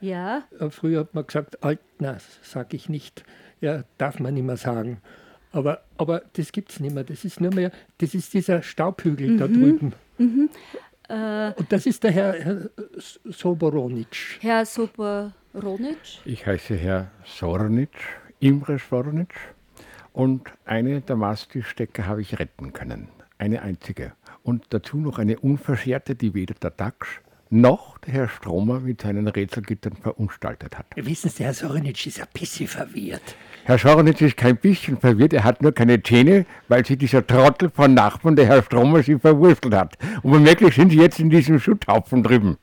[0.01, 0.43] ja.
[0.59, 3.25] Äh, Früher hat man gesagt, alt, na, sag ich nicht.
[3.61, 4.99] Ja, darf man nicht mehr sagen.
[5.51, 7.05] Aber, aber das gibt es nicht mehr.
[7.05, 9.93] Das ist nur mehr, das ist dieser Staubhügel da drüben.
[10.19, 10.51] Mhm.
[11.09, 12.71] Äh, Und das ist der Herr, Herr
[13.25, 14.39] Soboronic.
[14.41, 15.97] Herr Soboronic?
[16.25, 17.91] Ich heiße Herr Sornic,
[18.41, 19.35] Imre Sornic.
[20.13, 23.09] Und eine der Maststecker habe ich retten können.
[23.39, 24.13] Eine einzige.
[24.43, 27.09] Und dazu noch eine unverscherte, die weder der Dachs
[27.51, 30.87] noch der Herr Stromer mit seinen Rätselgittern verunstaltet hat.
[30.97, 33.37] Wissen Sie, Herr Sornic ist ein bisschen verwirrt.
[33.65, 37.71] Herr Sornitz ist kein bisschen verwirrt, er hat nur keine Zähne, weil sich dieser Trottel
[37.71, 39.99] von Nachbarn, der Herr Stromer, sie verwurstelt hat.
[40.23, 42.57] Und womöglich sind sie jetzt in diesem Schutthaufen drüben.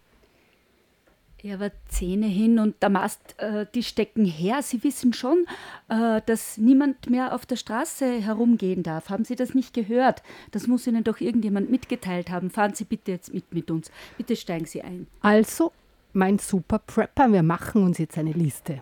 [1.46, 4.64] Ja, aber Zähne hin und der Mast, äh, die stecken her.
[4.64, 5.46] Sie wissen schon,
[5.90, 9.12] äh, dass niemand mehr auf der Straße herumgehen darf.
[9.12, 10.24] Haben Sie das nicht gehört?
[10.50, 12.50] Das muss Ihnen doch irgendjemand mitgeteilt haben.
[12.50, 13.92] Fahren Sie bitte jetzt mit mit uns.
[14.18, 15.06] Bitte steigen Sie ein.
[15.22, 15.72] Also,
[16.14, 18.82] mein Super Prepper, wir machen uns jetzt eine Liste.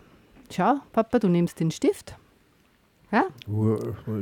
[0.50, 2.16] Schau, Papa, du nimmst den Stift.
[3.12, 3.26] Ja?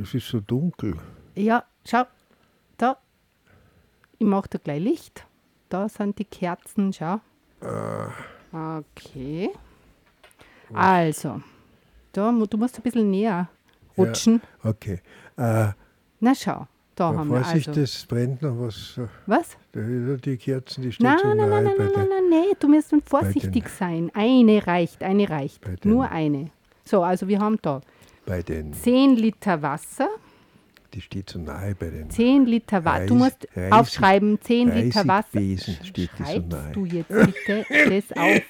[0.03, 0.97] Es ist so dunkel.
[1.37, 2.03] Ja, schau,
[2.77, 2.97] da.
[4.19, 5.27] Ich mache da gleich Licht.
[5.69, 7.21] Da sind die Kerzen, schau.
[8.53, 9.51] Okay.
[10.75, 11.41] Also,
[12.13, 13.49] da, du musst ein bisschen näher
[13.97, 14.41] rutschen.
[14.63, 15.01] Ja, okay.
[15.37, 15.69] Äh,
[16.21, 17.81] Na schau, da haben wir Vorsicht, also.
[17.81, 18.99] das brennt noch was.
[18.99, 19.57] äh, Was?
[19.75, 22.95] Die Kerzen, die stehen Nein, so nein, nein, nein, nein, nein, nein, nein, du musst
[23.07, 24.11] vorsichtig sein.
[24.15, 25.85] Eine reicht, eine reicht.
[25.85, 26.51] Nur eine.
[26.85, 27.81] So, also wir haben da
[28.27, 30.09] bei den, 10 Liter Wasser.
[30.95, 33.07] Die steht so nahe bei den 10 Liter Wasser.
[33.07, 35.39] Du musst Reisig- aufschreiben, 10 Liter Wasser.
[35.39, 36.73] Reisigwesen steht die so Schreibst nahe.
[36.73, 38.43] du jetzt bitte das auf?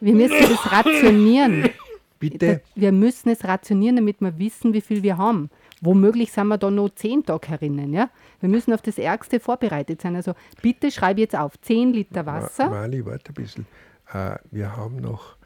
[0.00, 1.70] Wir müssen das rationieren.
[2.18, 2.60] Bitte?
[2.74, 5.50] Wir müssen es rationieren, damit wir wissen, wie viel wir haben.
[5.80, 7.92] Womöglich sind wir da noch 10 Tage herinnen.
[7.92, 8.10] Ja?
[8.40, 10.16] Wir müssen auf das Ärgste vorbereitet sein.
[10.16, 12.66] Also bitte schreib jetzt auf 10 Liter Wasser.
[12.66, 13.66] Ma- Mali, warte ein bisschen.
[14.12, 15.36] Äh, wir haben noch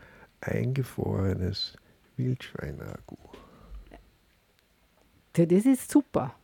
[0.41, 1.75] eingefrorenes
[2.17, 3.17] Wildschweinagu.
[5.39, 6.35] Ja, Das ist super.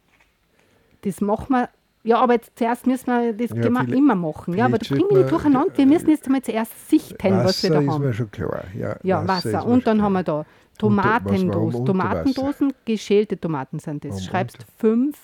[1.02, 1.68] Das machen wir.
[2.06, 4.54] Ja, aber jetzt zuerst müssen wir, das Ja, vielleicht- immer machen.
[4.54, 5.76] Ja, aber da bringen wir nicht durcheinander.
[5.76, 8.04] Wir müssen jetzt einmal zuerst sichten, was wir Wasser da ist haben.
[8.04, 8.64] mir schon klar.
[8.74, 9.48] Ja, Ja, Wasser.
[9.48, 10.44] ist mir Und dann haben wir da
[10.78, 11.86] Tomatendosen.
[11.86, 14.10] Tomatendosen, geschälte Tomaten sind das.
[14.12, 15.18] Warum Schreibst fünf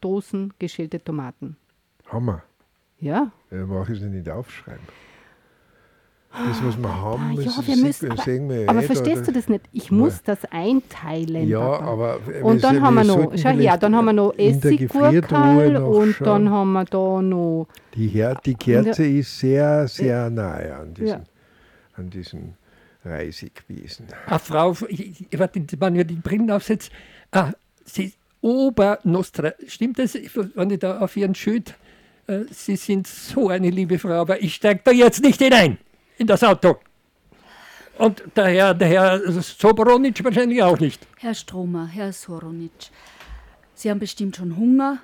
[0.00, 1.56] Dosen geschälte Tomaten.
[2.10, 2.42] Hammer.
[3.00, 3.30] Ja.
[3.50, 4.80] Dann brauche ich es nicht aufschreiben.
[6.36, 8.82] Das, was wir haben, Ah, das ja, ist- wir müssen, das aber, sehen wir aber
[8.82, 9.64] eh, verstehst da- du das nicht?
[9.72, 11.48] Ich muss das einteilen.
[11.48, 11.84] Ja, Papa.
[11.92, 16.24] aber Und dann haben wir noch, schau her, dann haben wir noch Essiggurkel und schauen.
[16.26, 21.06] dann haben wir da noch Die, Her die Kerze ist sehr, sehr nahe an diesen,
[21.08, 21.20] Ja.
[21.96, 22.54] an diesen
[23.04, 24.06] Reisigwesen.
[24.26, 26.90] Ah, Frau, ich, ich, warte, wenn ihr die Brillen aufsetzt,
[27.32, 27.52] ah,
[27.84, 30.14] Sie, Obernostra, stimmt das,
[30.54, 31.74] wenn ich da auf Ihren Schild,
[32.26, 35.78] äh, Sie sind so eine liebe Frau, aber ich steige da jetzt nicht hinein,
[36.18, 36.76] in das Auto.
[37.98, 41.06] Und der Herr, der Herr Soboronic wahrscheinlich auch nicht.
[41.18, 42.90] Herr Stromer, Herr Soronic,
[43.74, 44.98] Sie haben bestimmt schon Hunger.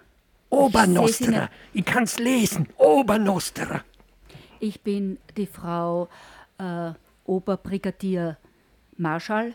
[0.51, 3.85] Ich Obernostra, ich kann es lesen, Obernostra.
[4.59, 6.09] Ich bin die Frau
[6.59, 6.90] äh,
[7.25, 8.37] Oberbrigadier
[8.96, 9.55] Marschall.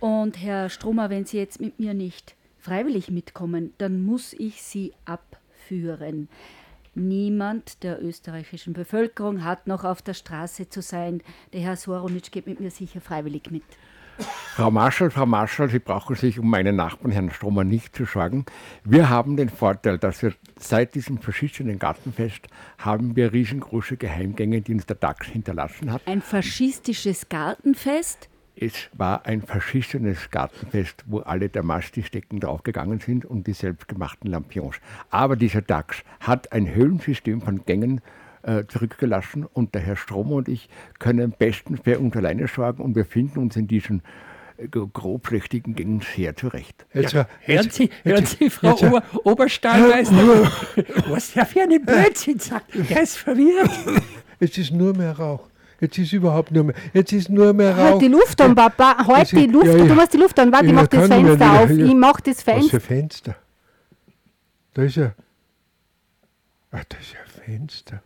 [0.00, 4.92] Und Herr Stromer, wenn Sie jetzt mit mir nicht freiwillig mitkommen, dann muss ich Sie
[5.04, 6.28] abführen.
[6.96, 11.22] Niemand der österreichischen Bevölkerung hat noch auf der Straße zu sein.
[11.52, 13.64] Der Herr Soronitsch geht mit mir sicher freiwillig mit.
[14.54, 18.46] Frau Marschall, Frau Marschall, Sie brauchen sich um meinen Nachbarn Herrn Stromer nicht zu sorgen.
[18.82, 24.72] Wir haben den Vorteil, dass wir seit diesem verschissenen Gartenfest haben wir riesengroße Geheimgänge, die
[24.72, 26.00] uns der DAX hinterlassen hat.
[26.06, 28.30] Ein faschistisches Gartenfest?
[28.58, 34.76] Es war ein verschissenes Gartenfest, wo alle der Mastistecken draufgegangen sind und die selbstgemachten Lampions.
[35.10, 38.00] Aber dieser DAX hat ein Höhlensystem von Gängen
[38.42, 42.96] äh, zurückgelassen und der Herr Stromer und ich können bestens für uns alleine sorgen und
[42.96, 44.02] wir finden uns in diesen
[44.56, 46.86] äh, grobschlächtigen Gängen sehr zurecht.
[46.94, 50.50] Jetzt, Ja, jetzt- hören Sie, hören Sie, Frau jetzt- Ober, Oberstallmeister,
[51.08, 52.72] was der für einen Blödsinn sagt.
[52.88, 53.70] Der ist verwirrt.
[54.40, 55.48] Jetzt ist nur mehr Rauch.
[55.80, 56.74] Jetzt ist überhaupt nur mehr.
[56.94, 57.90] Jetzt ist nur mehr Rauch.
[57.92, 58.96] Halt die Luft an, Papa.
[59.06, 59.78] Halt Das die ist- Luft ja, an.
[59.80, 59.84] ja.
[59.86, 60.52] Du machst die Luft an.
[60.52, 61.70] Warte, ich mach das Fenster auf.
[61.70, 61.84] Ja.
[61.86, 62.70] Ich mach das Was Fenster.
[62.70, 63.36] für Fenster?
[64.74, 65.12] Da ist ja.
[66.70, 68.02] Ach, da ist ja ein Fenster.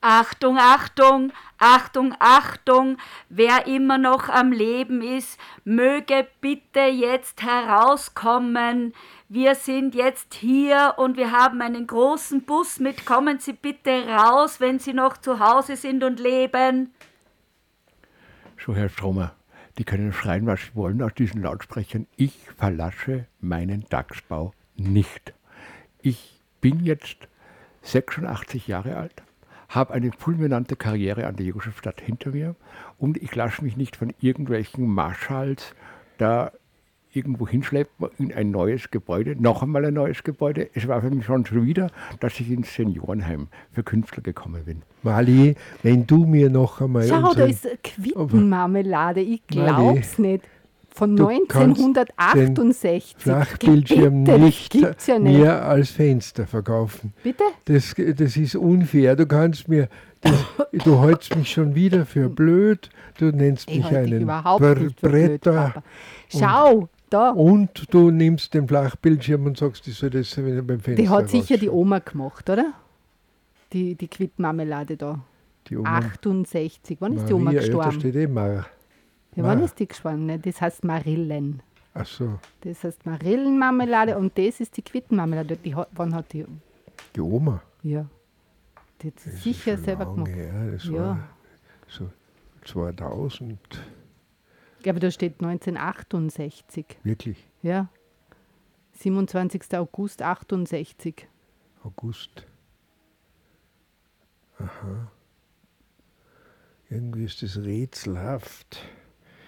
[0.00, 2.98] Achtung, Achtung, Achtung, Achtung,
[3.30, 8.92] wer immer noch am Leben ist, möge bitte jetzt herauskommen.
[9.34, 13.04] Wir sind jetzt hier und wir haben einen großen Bus mit.
[13.04, 16.92] Kommen Sie bitte raus, wenn Sie noch zu Hause sind und leben.
[18.64, 19.34] So, Herr Stromer,
[19.76, 22.06] die können schreien, was sie wollen aus diesen Lautsprechern.
[22.14, 25.34] Ich verlasse meinen Dachsbau nicht.
[26.00, 27.26] Ich bin jetzt
[27.82, 29.24] 86 Jahre alt,
[29.68, 32.54] habe eine fulminante Karriere an der Josefstadt hinter mir
[32.98, 35.74] und ich lasse mich nicht von irgendwelchen Marschalls
[36.18, 36.52] da
[37.14, 40.68] irgendwo hinschleppen in ein neues Gebäude, noch einmal ein neues Gebäude.
[40.74, 41.88] Es war für mich schon schon wieder,
[42.20, 44.82] dass ich ins Seniorenheim für Künstler gekommen bin.
[45.02, 47.06] Mali, wenn du mir noch einmal.
[47.06, 49.20] Schau, da ist Quittenmarmelade.
[49.20, 50.44] Ich Mali, glaub's nicht.
[50.96, 53.16] Von Du kannst den 1968.
[53.18, 54.74] Flachbildschirm Bitte, das nicht
[55.08, 55.38] ja nicht.
[55.38, 57.12] mir als Fenster verkaufen.
[57.24, 57.42] Bitte?
[57.64, 59.16] Das, das ist unfair.
[59.16, 59.88] Du kannst mir,
[60.20, 60.32] das,
[60.84, 62.90] du hältst mich schon wieder für blöd.
[63.18, 65.72] Du nennst Ich mich einen überhaupt Bre- nicht für blöd, Bretter.
[65.74, 65.82] Papa.
[66.28, 67.30] Schau, da.
[67.30, 71.28] Und du nimmst den Flachbildschirm und sagst, ich soll das wieder beim Fenster Die hat
[71.30, 71.68] sicher die.
[71.70, 72.72] Oma gemacht, oder?
[73.72, 75.20] Die, die Quittenmarmelade da.
[75.68, 75.98] Die Oma.
[75.98, 76.98] 68.
[77.00, 78.00] Wann ist die Oma Maria, Ja, da gestorben?
[78.00, 78.66] steht eh Mar.
[79.36, 80.26] Ja, wann ist die gestorben?
[80.26, 80.38] Ne?
[80.38, 81.62] Das heißt Marillen.
[81.94, 85.56] Ach so, Das heißt Marillenmarmelade und das ist die Quittenmarmelade.
[85.56, 86.44] Die hat, wann hat die.
[87.14, 87.62] die Oma.
[87.82, 88.06] Ja.
[89.00, 90.30] Die hat sie sicher selber gemacht.
[90.30, 90.92] her, das Ja.
[90.92, 91.18] war
[91.88, 92.10] so
[92.64, 93.58] 2000.
[94.84, 96.98] Ja, aber da steht 1968.
[97.02, 97.88] Wirklich, Ja.
[98.92, 99.76] 27.
[99.76, 101.26] August 68.
[101.82, 102.46] August.
[104.58, 105.10] Aha.
[106.88, 108.84] Irgendwie ist das rätselhaft.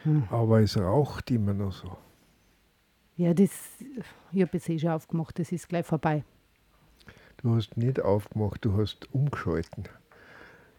[0.03, 0.25] Hm.
[0.31, 1.97] Aber es raucht immer noch so.
[3.17, 3.51] Ja, das.
[4.33, 6.25] Ich habe es eh schon aufgemacht, das ist gleich vorbei.
[7.39, 9.85] Du hast nicht aufgemacht, du hast umgeschalten.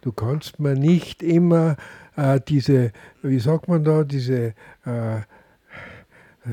[0.07, 1.75] Du kannst mir nicht immer
[2.15, 2.93] äh, diese,
[3.23, 4.53] wie sagt man da, diese
[4.85, 5.19] äh,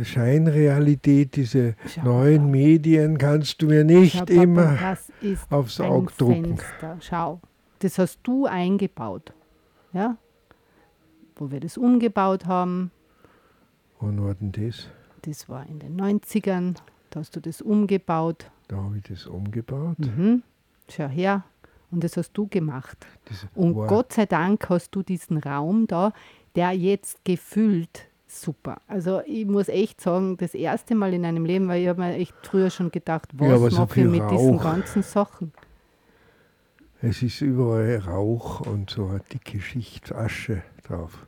[0.03, 4.97] Scheinrealität, diese Schau, neuen Medien, kannst du mir nicht Schau, Papa, immer
[5.51, 6.57] aufs Auge drucken.
[6.57, 6.97] Fenster.
[6.99, 7.41] Schau,
[7.79, 9.33] das hast du eingebaut.
[9.93, 10.17] Ja?
[11.37, 12.91] Wo wir das umgebaut haben,
[14.01, 14.89] Wann war denn das?
[15.23, 16.75] das war in den 90ern,
[17.11, 18.51] da hast du das umgebaut.
[18.67, 20.01] Da habe ich das umgebaut.
[20.01, 20.43] Mhm.
[20.89, 21.45] Schau her.
[21.91, 22.97] Und das hast du gemacht.
[23.55, 26.13] Und war- Gott sei Dank hast du diesen Raum da,
[26.57, 28.81] der jetzt gefüllt super.
[28.89, 32.15] Also ich muss echt sagen, das erste Mal in einem Leben, weil ich habe mir
[32.15, 34.63] echt früher schon gedacht, was Ja, so mache ich mit diesen Rauch.
[34.63, 35.53] ganzen Sachen?
[37.01, 41.27] Es ist überall Rauch und so eine dicke Schicht Asche drauf.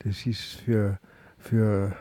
[0.00, 0.98] Das ist für,
[1.38, 1.96] für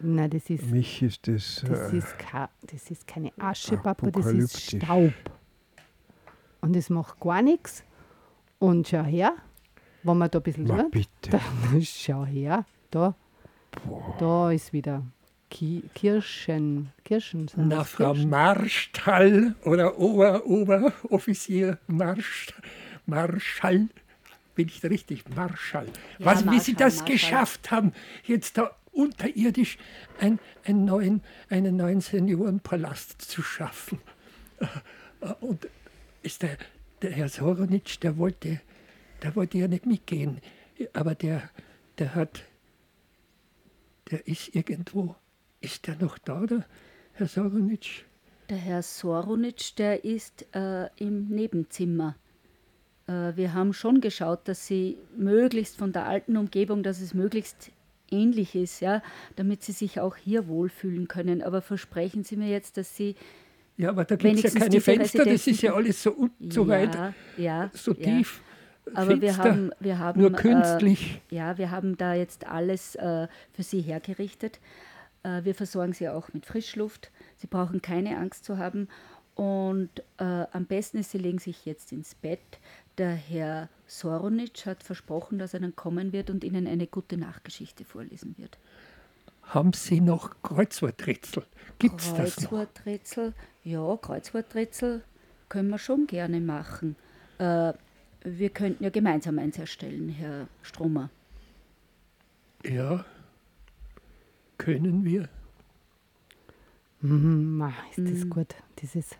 [0.00, 4.10] Nein, das ist, mich ist das, das, äh, ist ka- das ist keine Asche, Papa,
[4.10, 4.60] das ist.
[4.60, 5.12] Staub.
[6.64, 7.84] Und es macht gar nichts.
[8.58, 9.34] Und schau her,
[10.02, 11.30] wenn man da ein bisschen Na schaut, bitte.
[11.30, 11.40] Da,
[11.82, 13.14] schau her, da,
[14.18, 15.02] da ist wieder
[15.50, 16.90] Ki Kirschen.
[17.04, 18.30] Kirschen sind Na, Frau Kirschen?
[18.30, 22.54] Marstall oder Ober, Oberoffizier Marsch,
[23.06, 23.88] Marschall,
[24.54, 25.24] bin ich da richtig?
[25.34, 25.86] Marschall.
[26.18, 27.12] Ja, Was, wie Sie Marschall, das Marschall.
[27.12, 27.92] geschafft haben,
[28.24, 29.76] jetzt da unterirdisch
[30.20, 33.98] ein, einen, neuen, einen neuen Seniorenpalast zu schaffen.
[35.40, 35.66] Und
[36.24, 36.56] ist der,
[37.02, 38.60] der Herr Soronitsch, der wollte,
[39.22, 40.40] der wollte ja nicht mitgehen,
[40.92, 41.50] aber der,
[41.98, 42.42] der hat,
[44.10, 45.14] der ist irgendwo,
[45.60, 46.64] ist der noch da, der
[47.12, 48.02] Herr Soronitsch?
[48.48, 52.16] Der Herr Soronitsch, der ist äh, im Nebenzimmer.
[53.06, 57.70] Äh, wir haben schon geschaut, dass sie möglichst von der alten Umgebung, dass es möglichst
[58.10, 59.02] ähnlich ist, ja,
[59.36, 61.42] damit sie sich auch hier wohlfühlen können.
[61.42, 63.16] Aber versprechen Sie mir jetzt, dass Sie
[63.76, 66.62] Ja, aber da gibt es ja keine Fenster, das ist ja alles so, un- so
[66.62, 68.40] ja, weit, ja, so tief.
[68.94, 71.20] Aber wir haben, wir haben nur künstlich.
[71.30, 74.60] Äh, ja, wir haben da jetzt alles äh, für Sie hergerichtet.
[75.22, 77.10] Äh, wir versorgen Sie auch mit Frischluft.
[77.36, 78.88] Sie brauchen keine Angst zu haben.
[79.34, 82.38] Und äh, am besten ist, Sie legen sich jetzt ins Bett.
[82.98, 87.84] Der Herr Soronitsch hat versprochen, dass er dann kommen wird und Ihnen eine gute Nachgeschichte
[87.84, 88.58] vorlesen wird.
[89.46, 91.44] Haben Sie noch Kreuzworträtsel?
[91.78, 92.50] Gibt es das noch?
[92.50, 95.02] Kreuzworträtsel, ja, Kreuzworträtsel
[95.48, 96.96] können wir schon gerne machen.
[97.38, 97.72] Äh,
[98.24, 101.10] wir könnten ja gemeinsam eins erstellen, Herr Stromer.
[102.64, 103.04] Ja,
[104.56, 105.28] können wir.
[107.00, 108.06] Mhm, ma, ist Mm.
[108.14, 108.54] das gut.
[108.80, 109.18] Das ist,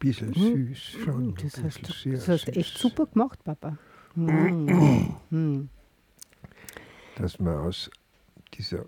[0.00, 0.66] bisschen Mhm.
[0.74, 1.28] süß schon.
[1.28, 2.56] ein das, hast bisschen du, das hast du süß.
[2.56, 3.78] echt super gemacht, Papa.
[4.16, 5.14] Mhm.
[5.30, 5.68] Mhm.
[7.16, 7.88] Dass man aus
[8.54, 8.86] dieser,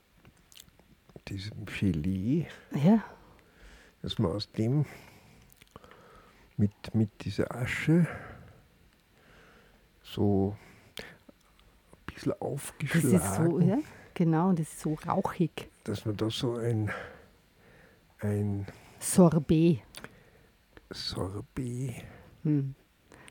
[1.28, 3.02] diesem Gelee, Ja,
[4.02, 4.84] dass man aus dem
[6.56, 8.06] mit, mit dieser Asche
[10.02, 10.56] so
[10.98, 13.14] ein bisschen Das aufgeschlagen.
[13.16, 13.78] ist so, ja,
[14.14, 15.68] genau, das ist so rauchig.
[15.84, 16.90] Dass man da so ein,
[18.20, 18.66] ein
[19.00, 19.80] Sorbet.
[20.90, 22.04] Sorbet
[22.42, 22.74] Hm.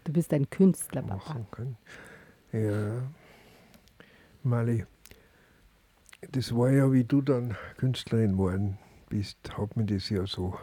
[0.04, 1.46] Du bist ein Künstler, Papa.
[1.52, 1.78] kann.
[2.52, 3.04] Ja,
[4.44, 4.86] Mali,
[6.32, 8.78] das war ja, wie du dann Künstlerin geworden
[9.10, 10.58] bist, hat mir das ja so.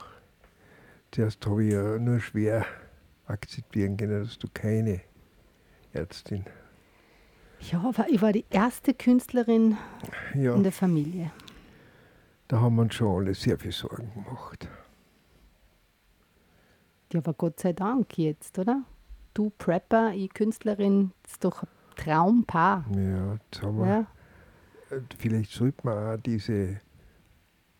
[1.12, 2.64] Zuerst habe ich ja nur schwer
[3.26, 5.00] akzeptieren können, dass du keine
[5.92, 6.44] Ärztin
[7.60, 9.76] Ja, aber ich war die erste Künstlerin
[10.34, 11.30] Ja, in der Familie.
[12.48, 14.68] da haben wir uns schon alle sehr viel Sorgen gemacht.
[17.12, 18.82] Ja, aber Gott sei Dank jetzt, oder?
[19.34, 22.84] Du Prepper, ich Künstlerin, das ist doch ein Traumpaar.
[22.94, 24.06] Ja, jetzt haben wir, Ja.
[25.18, 26.80] Vielleicht sollte man auch diese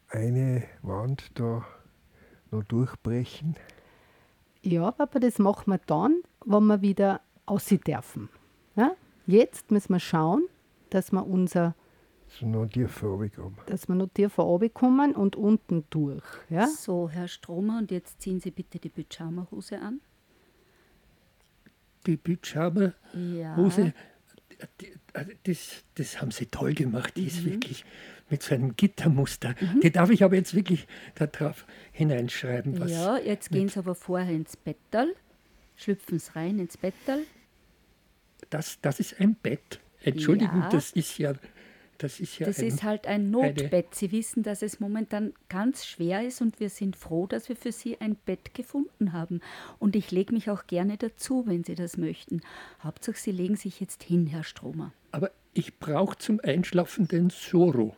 [0.09, 1.65] eine Wand da
[2.51, 3.57] noch durchbrechen.
[4.63, 8.29] Ja, Papa, das machen wir dann, wenn wir wieder aussehen dürfen.
[8.77, 8.93] Ja?
[9.27, 10.45] Jetzt müssen wir schauen,
[10.91, 11.75] dass wir unser,
[13.67, 16.25] dass wir noch tiefer runterkommen und unten durch.
[16.49, 16.67] Ja?
[16.67, 20.01] So, Herr Stromer, und jetzt ziehen Sie bitte die Pyjama-Hose an.
[22.07, 23.57] Die Pyjama Ja.
[25.13, 27.17] Also das, das haben sie toll gemacht.
[27.17, 27.27] Die Mhm.
[27.27, 27.85] ist wirklich
[28.29, 29.55] mit so einem Gittermuster.
[29.83, 30.87] Die darf ich aber jetzt wirklich
[31.17, 32.79] da drauf hineinschreiben.
[32.79, 35.13] Was Ja, jetzt gehen Sie aber vorher ins Bettal,
[35.77, 37.21] schlüpfen Sie rein ins Bettal.
[38.51, 39.81] das, das ist ein Bett.
[40.03, 40.69] Entschuldigung, Ja.
[40.71, 41.35] das ist ja,
[42.03, 43.95] das ist ja Das ein, ist halt ein Notbett.
[43.95, 47.73] Sie wissen, dass es momentan ganz schwer ist und wir sind froh, dass wir für
[47.73, 49.41] Sie ein Bett gefunden haben.
[49.79, 52.41] Und ich lege mich auch gerne dazu, wenn Sie das möchten.
[52.83, 54.93] Hauptsache, Sie legen sich jetzt hin, Herr Stromer.
[55.13, 57.95] Aber ich brauche zum Einschlafen den Soro.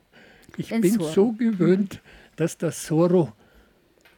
[0.56, 1.08] Ich Den bin Soro.
[1.12, 2.00] so gewöhnt,
[2.36, 3.32] dass der Soro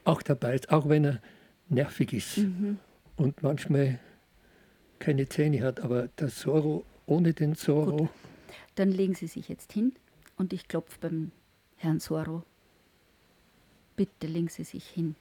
[0.03, 1.21] auch dabei ist, auch wenn er
[1.69, 2.77] nervig ist Mhm.
[3.17, 3.99] und manchmal
[4.99, 5.79] keine Zähne hat.
[5.79, 8.09] Aber der Soro ohne den Soro,
[8.75, 9.93] Dann legen Sie sich jetzt hin
[10.37, 11.31] und ich klopfe beim
[11.77, 12.43] Herrn Soro.
[13.95, 15.15] Bitte legen Sie sich hin.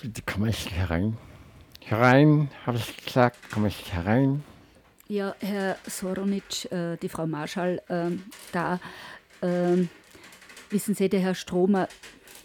[0.00, 1.16] Bitte komme ich herein.
[1.80, 4.44] Herein, habe ich gesagt, komme ich herein.
[5.08, 8.22] Ja, Herr Soronitsch, äh, die Frau Marschall, ähm,
[8.52, 8.78] da,
[9.42, 9.88] ähm,
[10.70, 11.88] wissen Sie, der Herr Stromer,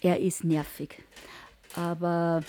[0.01, 1.03] er ist nervig.
[1.75, 2.41] Aber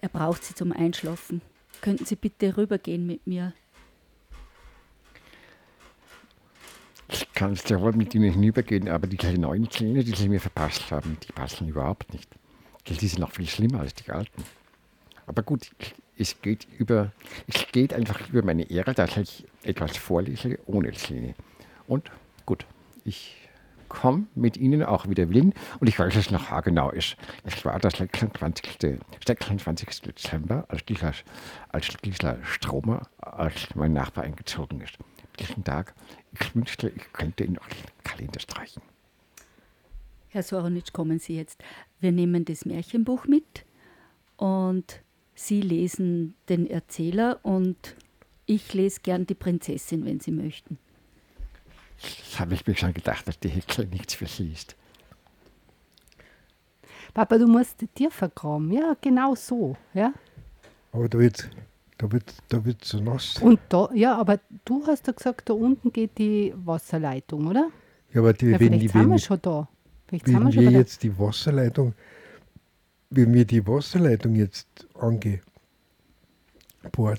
[0.00, 1.40] er braucht Sie zum Einschlafen.
[1.80, 3.52] Könnten Sie bitte rübergehen mit mir?
[7.08, 10.90] Ich kann sehr wohl mit Ihnen hinübergehen, aber diese neuen Zähne, die Sie mir verpasst
[10.90, 12.28] haben, die passen überhaupt nicht.
[12.88, 14.44] Die sind noch viel schlimmer als die alten.
[15.26, 15.70] Aber gut,
[16.18, 17.12] es geht, über,
[17.46, 21.34] es geht einfach über meine Ehre, dass ich etwas vorlese ohne Zähne.
[21.86, 22.10] Und
[22.44, 22.66] gut,
[23.04, 23.45] ich
[23.88, 27.16] komme mit Ihnen auch wieder willen und ich weiß es noch haargenau ist.
[27.44, 28.78] Es war der 26.
[29.26, 30.02] 26.
[30.02, 31.12] Dezember, als dieser,
[31.68, 34.98] als dieser Stromer, als mein Nachbar eingezogen ist.
[35.38, 35.94] Diesen Tag,
[36.32, 38.82] ich wünschte, ich könnte ihn auf den Kalender streichen.
[40.28, 41.62] Herr Soronitsch, kommen Sie jetzt.
[42.00, 43.64] Wir nehmen das Märchenbuch mit
[44.36, 45.02] und
[45.34, 47.96] Sie lesen den Erzähler und
[48.46, 50.78] ich lese gern die Prinzessin, wenn Sie möchten.
[52.02, 54.76] Das habe ich mir schon gedacht, dass die Hexe nichts für sie ist.
[57.14, 58.70] Papa, du musst dir vergraben.
[58.70, 59.76] Ja, genau so.
[59.94, 60.12] Ja?
[60.92, 61.48] Aber da wird
[61.98, 63.38] da wird, da wird so nass.
[63.40, 67.70] Und da, ja, aber du hast ja gesagt, da unten geht die Wasserleitung, oder?
[68.12, 69.68] Ja, aber die, ja, wenn vielleicht die, sind wenn, wir schon da.
[70.06, 71.94] Vielleicht wenn wir schon wir jetzt die Wasserleitung,
[73.10, 75.44] wenn wir die Wasserleitung jetzt angebohrt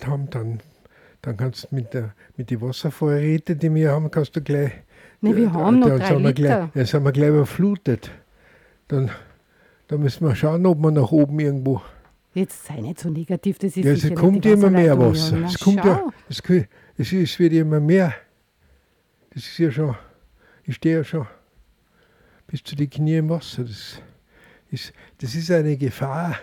[0.05, 0.59] haben, dann,
[1.21, 4.71] dann kannst du mit, der, mit den Wasservorräten, die wir haben, kannst du gleich.
[5.21, 6.33] Nee, wir äh, haben noch dann drei Liter.
[6.33, 8.11] Gleich, dann sind wir gleich überflutet.
[8.87, 9.11] Dann,
[9.87, 11.81] dann müssen wir schauen, ob wir nach oben irgendwo.
[12.33, 15.37] Jetzt sei nicht so negativ, das ist Ja, es kommt immer mehr Wasser.
[15.37, 16.41] Na, Es kommt ja, es,
[16.97, 18.13] es, es wird immer mehr.
[19.33, 19.95] Das ist ja schon,
[20.63, 21.25] ich stehe ja schon
[22.45, 23.63] bis zu die Knie im Wasser.
[23.63, 24.01] Das
[24.69, 26.37] ist, das ist eine Gefahr.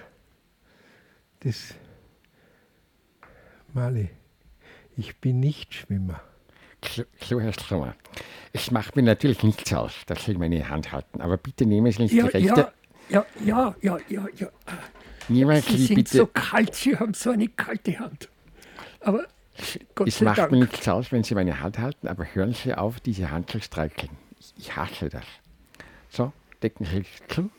[1.41, 1.75] Das,
[3.73, 4.11] Mali,
[4.97, 6.21] ich bin nicht Schwimmer.
[7.21, 7.95] So, Herr Strommer,
[8.53, 12.03] es macht mir natürlich nichts aus, dass Sie meine Hand halten, aber bitte nehmen Sie
[12.03, 12.73] nicht Ja, die rechte.
[13.09, 14.49] ja, ja, ja, ja, ja, ja.
[15.29, 16.19] Nehmen Sie Sie sind bitte.
[16.19, 18.29] so kalt, Sie haben so eine kalte Hand.
[19.01, 19.27] Aber
[19.95, 20.51] Gott es sei macht Dank.
[20.53, 23.61] mir nichts aus, wenn Sie meine Hand halten, aber hören Sie auf, diese Hand zu
[23.61, 24.11] streicheln.
[24.59, 25.25] Ich, hasse das.
[26.11, 26.33] So,
[26.63, 27.51] decken Sie sich zu.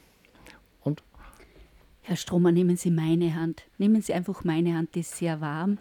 [2.08, 3.64] Herr Stromer, nehmen Sie meine Hand.
[3.80, 5.80] Nehmen Sie einfach meine Hand, die ist sehr warm.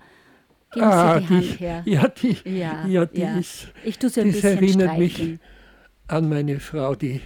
[0.74, 1.82] Geben Ah, Sie die Hand her.
[1.86, 3.38] ja, die- ja, ja, die ja.
[3.38, 5.40] ist- Ich tue sie ein das bisschen erinnert mich streicheln.
[6.08, 7.20] an meine Frau, die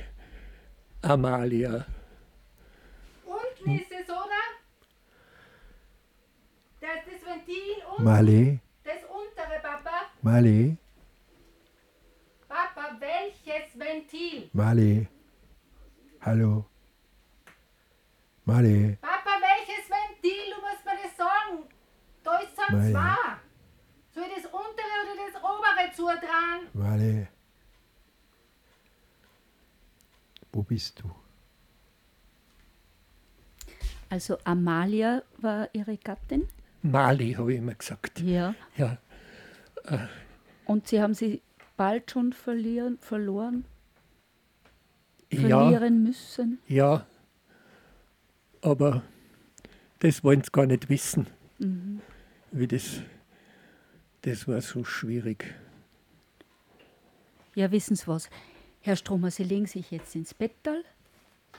[1.03, 1.87] Amalia.
[3.67, 4.45] ist es, oder?
[6.81, 8.05] Das ist das Ventil unten.
[8.05, 9.97] Mali, Das untere, Papa.
[10.23, 10.77] Mali,
[12.49, 14.49] Papa, welches Ventil?
[14.53, 15.07] Mali.
[16.23, 16.65] Hallo.
[18.45, 20.55] Mali, Papa, welches Ventil?
[20.55, 21.65] Du musst mir das sagen.
[22.25, 22.91] Da ist es Mei.
[22.91, 23.17] zwei.
[24.15, 25.15] Soll ich das untere oder
[25.91, 26.67] das obere zutragen?
[26.75, 27.27] Mali.
[30.53, 31.11] Wo bist du?
[34.11, 36.49] Also Amalia war ihre Gattin.
[36.83, 38.21] Mali, habe ich immer gesagt.
[38.21, 38.55] Ja.
[38.77, 38.99] Ja.
[40.65, 41.43] Und sie haben sie
[41.77, 43.65] bald schon verlieren, verloren,
[45.31, 46.59] Ja, verlieren müssen.
[46.67, 47.07] ja.
[48.61, 49.03] Aber
[50.01, 51.27] das wollen sie gar nicht wissen,
[51.59, 52.01] Mhm.
[52.51, 53.03] wie das.
[54.23, 55.55] Das war so schwierig.
[57.59, 58.31] Ja, wissen Sie was?
[58.83, 60.85] Herr Stromer, Sie legen sich jetzt ins Bettal.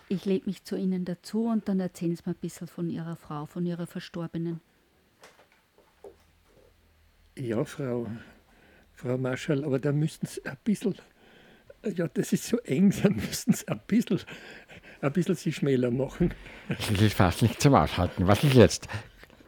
[0.07, 3.17] Ich lege mich zu Ihnen dazu und dann erzählen Sie mir ein bisschen von Ihrer
[3.17, 4.61] Frau, von Ihrer Verstorbenen.
[7.37, 8.07] Ja, Frau,
[8.93, 10.95] Frau Marschall, aber da müssten Sie ein bisschen.
[11.83, 14.21] Ja, das ist so eng, da müssten Sie ein bisschen,
[15.01, 16.33] ein bisschen sich schmäler machen.
[16.69, 18.25] Das ist fast nicht zum Aushalten.
[18.25, 18.87] Was ist jetzt?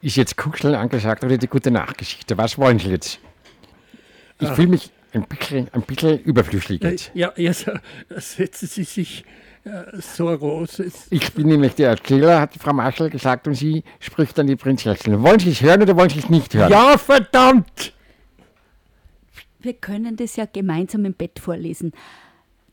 [0.01, 2.37] Ist jetzt Kuscheln angesagt oder die gute Nachgeschichte?
[2.37, 3.19] Was wollen Sie jetzt?
[4.41, 4.55] Ich Ah.
[4.55, 7.11] fühle mich ein bisschen, ein bisschen überflüssig jetzt.
[7.13, 7.71] Ja, so,
[8.17, 9.25] setzen Sie sich
[9.63, 10.63] äh, so.
[10.63, 14.55] Es, Ich bin nämlich der Erzähler, hat Frau Marschall gesagt, und sie spricht dann die
[14.55, 15.21] Prinzessin.
[15.21, 16.71] Wollen Sie es hören oder wollen Sie es nicht hören?
[16.71, 17.93] ja, verdammt!
[19.59, 21.91] Wir können das ja gemeinsam im Bett vorlesen.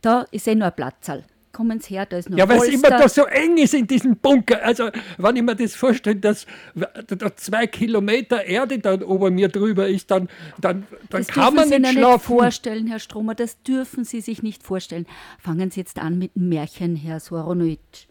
[0.01, 1.25] Da ist eh nur ein Platzal.
[1.53, 3.87] Kommen Sie her, da ist noch Ja, weil es immer da so eng ist in
[3.87, 4.63] diesem Bunker.
[4.63, 9.89] Also, wenn ich mir das vorstelle, dass da zwei Kilometer Erde dann ober mir drüber
[9.89, 10.29] ist, dann,
[10.61, 12.37] dann, dann Das kann dürfen man Sie nicht schlafen.
[12.37, 15.07] vorstellen, Herr Stromer, das dürfen Sie sich nicht vorstellen.
[15.39, 18.07] Fangen Sie jetzt an mit dem Märchen, Herr Soronowitsch.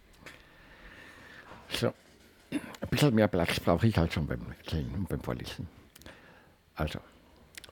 [1.70, 1.94] So.
[2.52, 2.60] Ein
[2.90, 5.68] bisschen mehr Platz brauche ich halt schon beim Erzählen und beim Vorlesen.
[6.76, 7.00] Also,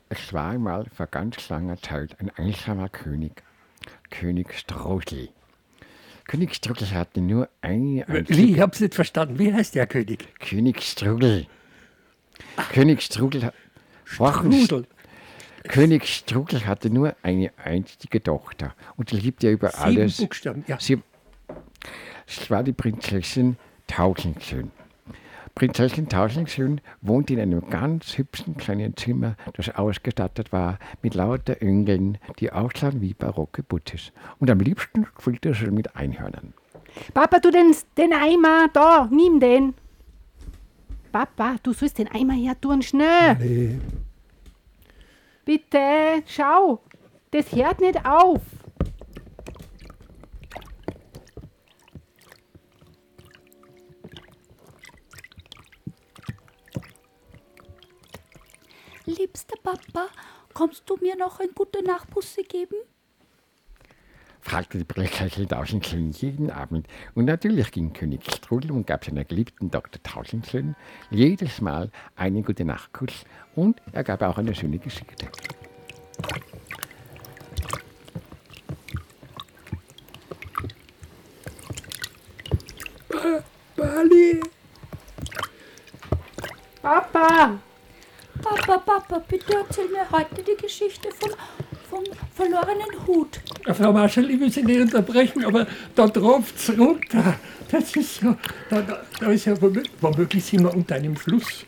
[0.10, 3.42] es war einmal vor ganz langer Zeit ein einsamer König,
[4.10, 5.30] König Strudel.
[6.28, 8.38] König Strudel hatte nur eine einzige...
[8.38, 8.54] Wie?
[8.54, 9.38] Ich habe es nicht verstanden.
[9.40, 10.28] Wie heißt der König?
[10.40, 11.48] König Strudel.
[12.72, 13.08] König
[14.18, 14.88] Wochen- Strudel.
[15.68, 20.18] König Strudel hatte nur eine einzige Tochter und die liebte er über Sieben alles.
[20.18, 20.80] Buchstaben, ja.
[20.80, 21.02] Sie,
[22.28, 23.58] es war die Prinzessin
[23.88, 24.72] Tausendschön.
[25.56, 32.18] Prinzessin Tausendschön wohnte in einem ganz hübschen kleinen Zimmer, das ausgestattet war mit lauter Engeln,
[32.40, 34.12] die aussahen wie barocke Buttes.
[34.40, 36.54] Und am liebsten spielte sie mit Einhörnern.
[37.14, 39.74] Papa, du den, den Eimer, da, nimm den.
[41.14, 43.36] Papa, du sollst den Eimer her tun, schnell.
[43.40, 43.80] Nee,
[45.46, 46.82] Bitte, schau.
[47.32, 48.42] Das hört nicht auf.
[59.18, 60.08] Liebster Papa,
[60.54, 62.76] kommst du mir noch ein gute Nachtbusse geben?
[64.46, 66.88] fragte die Prinzessin Tausendschön jeden Abend.
[67.16, 70.02] Und natürlich ging König Strudel und gab seiner geliebten Dr.
[70.04, 70.76] Tausendschön
[71.10, 75.28] jedes Mal einen gute Nachtkuss und er gab auch eine schöne Geschichte.
[83.76, 84.42] Mali,
[86.82, 87.60] Papa,
[88.42, 91.32] Papa, Papa, bitte erzähl mir heute die Geschichte vom,
[91.90, 92.04] vom
[92.34, 93.40] verlorenen Hut.
[93.65, 97.36] Äh, Frau Marschall, ich will Sie nicht unterbrechen, aber da tropft es runter.
[97.70, 98.36] Das ist so,
[98.70, 101.66] da, da, da ist ja womöglich, womöglich sind wir unter einem Fluss.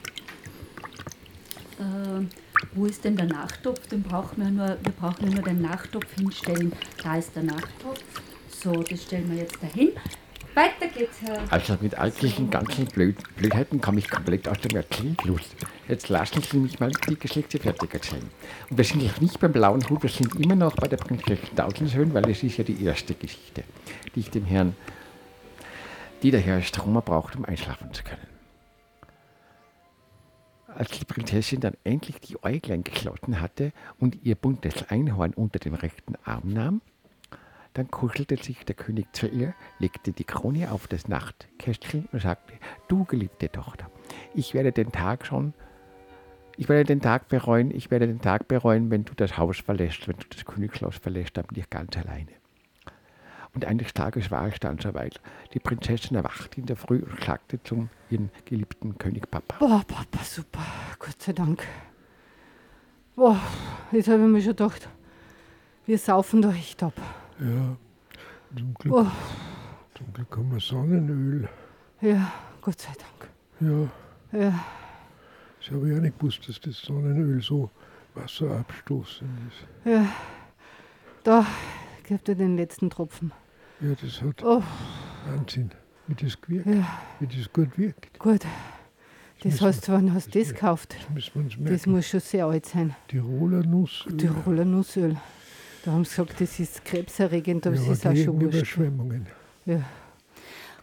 [1.79, 2.29] Ähm,
[2.73, 3.87] wo ist denn der Nachtopf?
[3.87, 6.71] Den brauchen wir nur, wir brauchen nur den Nachtopf hinstellen.
[7.03, 8.03] Da ist der Nachtopf.
[8.49, 9.91] So, das stellen wir jetzt dahin.
[10.55, 11.39] Weiter geht's, Herr.
[11.51, 15.55] Also mit all diesen ganzen Blöd Blödheiten komme ich komplett aus dem Erzählfluss.
[15.87, 18.29] Jetzt lassen Sie mich mal die Geschichte fertig erzählen.
[18.69, 21.55] Und wir sind jetzt nicht beim blauen Hut, wir sind immer noch bei der Prinzessin
[21.55, 23.63] Tausendschön, weil es ist ja die erste Geschichte,
[24.13, 24.75] die ich dem Herrn,
[26.21, 28.27] die der Herr Stromer braucht, um einschlafen zu können.
[30.67, 35.73] Als die Prinzessin dann endlich die Äuglein geschlossen hatte und ihr buntes Einhorn unter dem
[35.73, 36.81] rechten Arm nahm,
[37.73, 42.53] dann kuschelte sich der König zu ihr, legte die Krone auf das Nachtkästchen und sagte,
[42.89, 43.89] du geliebte Tochter,
[44.35, 45.53] ich werde den Tag schon,
[46.57, 50.07] ich werde den Tag bereuen, ich werde den Tag bereuen, wenn du das Haus verlässt,
[50.07, 52.31] wenn du das Königsschloss verlässt, dann bin ich ganz alleine.
[53.53, 55.19] Und eines Tages war es dann soweit.
[55.53, 59.55] Die Prinzessin erwachte in der Früh und sagte zum ihren geliebten König Papa.
[59.59, 60.61] Boah, Papa, super.
[60.99, 61.65] Gott sei Dank.
[63.15, 63.39] Boah,
[63.91, 64.87] jetzt habe ich mir schon gedacht,
[65.87, 66.93] wir saufen da echt ab.
[67.39, 67.75] ja,
[68.55, 69.07] zum Glück, Oh,
[69.97, 71.49] zum Glück haben wir Sonnenöl.
[72.01, 72.31] Ja,
[72.61, 73.89] Gott sei Dank.
[74.31, 74.53] Ja, Ja,
[75.67, 77.69] das habe ich auch nicht gewusst, dass das Sonnenöl so
[78.15, 79.91] wasserabstoßend ist.
[79.91, 80.07] ja.
[81.23, 81.45] Da
[82.03, 83.33] gibt er den letzten Tropfen.
[83.81, 84.63] Ja, das hat Oh,
[85.27, 85.71] Wahnsinn,
[86.07, 86.87] wie das gewirkt, ja,
[87.19, 88.17] wie das gut wirkt.
[88.17, 88.41] gut.
[89.43, 90.95] Das müssen heißt, wann hast du das gekauft?
[90.95, 92.95] Das müssen wir uns Das muss schon sehr alt sein.
[93.07, 94.15] Tiroler Nussöl.
[94.17, 95.15] Tiroler Nussöl.
[95.83, 98.41] Da haben sie gesagt, das ist krebserregend, aber ja, es ist auch schon.
[98.41, 99.27] Überschwemmungen.
[99.65, 99.81] Ja.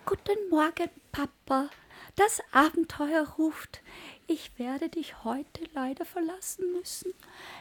[0.07, 1.69] Guten Morgen, Papa.
[2.17, 3.83] Das Abenteuer ruft.
[4.29, 7.13] Ich werde dich heute leider verlassen müssen.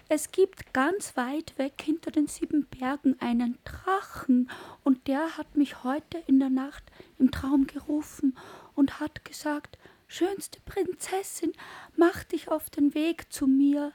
[0.09, 4.51] Es gibt ganz weit weg hinter den sieben Bergen einen Drachen,
[4.83, 6.83] und der hat mich heute in der Nacht
[7.17, 8.37] im Traum gerufen
[8.75, 11.53] und hat gesagt, schönste Prinzessin,
[11.95, 13.91] mach dich auf den Weg zu mir.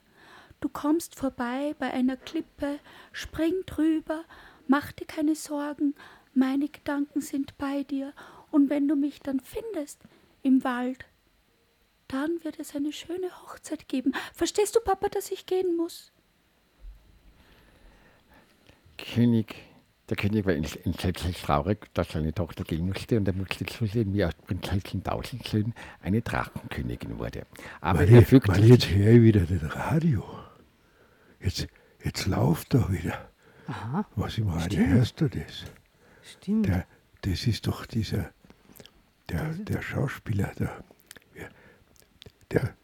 [0.58, 2.80] Du kommst vorbei bei einer Klippe,
[3.12, 4.24] spring drüber,
[4.66, 5.94] mach dir keine Sorgen,
[6.34, 8.12] meine Gedanken sind bei dir,
[8.50, 10.00] und wenn du mich dann findest
[10.48, 11.04] im Wald,
[12.08, 14.12] dann wird es eine schöne Hochzeit geben.
[14.32, 16.10] Verstehst du, Papa, dass ich gehen muss?
[18.96, 19.54] König,
[20.08, 24.24] der König war entsetzlich traurig, dass seine Tochter gehen musste und er musste zusehen, wie
[24.24, 27.46] aus Prinzessin Tausendschön eine Drachenkönigin wurde.
[27.80, 30.24] Aber weil er fügte sich jetzt höre ich wieder das Radio.
[31.40, 31.68] Jetzt,
[32.02, 33.30] jetzt läuft da wieder.
[33.68, 34.88] Aha, Was im Radio Stimmt.
[34.94, 35.64] hörst du das?
[36.22, 36.66] stimmt.
[36.66, 36.86] Der,
[37.22, 38.32] das ist doch dieser,
[39.30, 40.70] der, der Schauspieler, der,
[41.34, 41.48] wer-
[42.50, 42.74] der,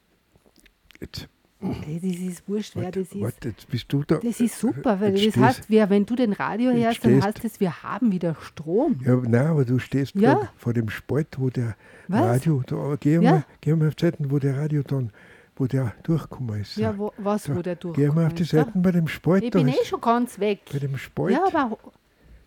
[1.01, 1.28] jetzt,
[1.61, 3.42] Hey, das ist wurscht, wer das ist.
[3.45, 4.16] jetzt bist du da.
[4.18, 7.42] Das ist super, weil das stehst- heißt, wir, wenn du den Radio hörst, dann heißt
[7.42, 9.01] es, wir haben wieder Strom.
[9.03, 10.34] Ja, nein, aber du stehst Ja.
[10.34, 11.74] grad vor dem Spalt, wo der
[12.09, 12.20] Was?
[12.20, 13.20] Radio, da, geh, Ja.
[13.22, 15.11] mal, geh mal auf die Seiten, wo der Radio dann,
[15.57, 16.76] wo der durchgekommen ist.
[16.76, 18.38] Ja, wo, was, Da, wo der Geh mal auf durchkommt.
[18.40, 19.42] die Seiten bei dem Spalt.
[19.45, 20.61] Ich bin ist- eh schon ganz weg.
[20.70, 21.32] Bei dem Spalt.
[21.32, 21.78] Ja, aber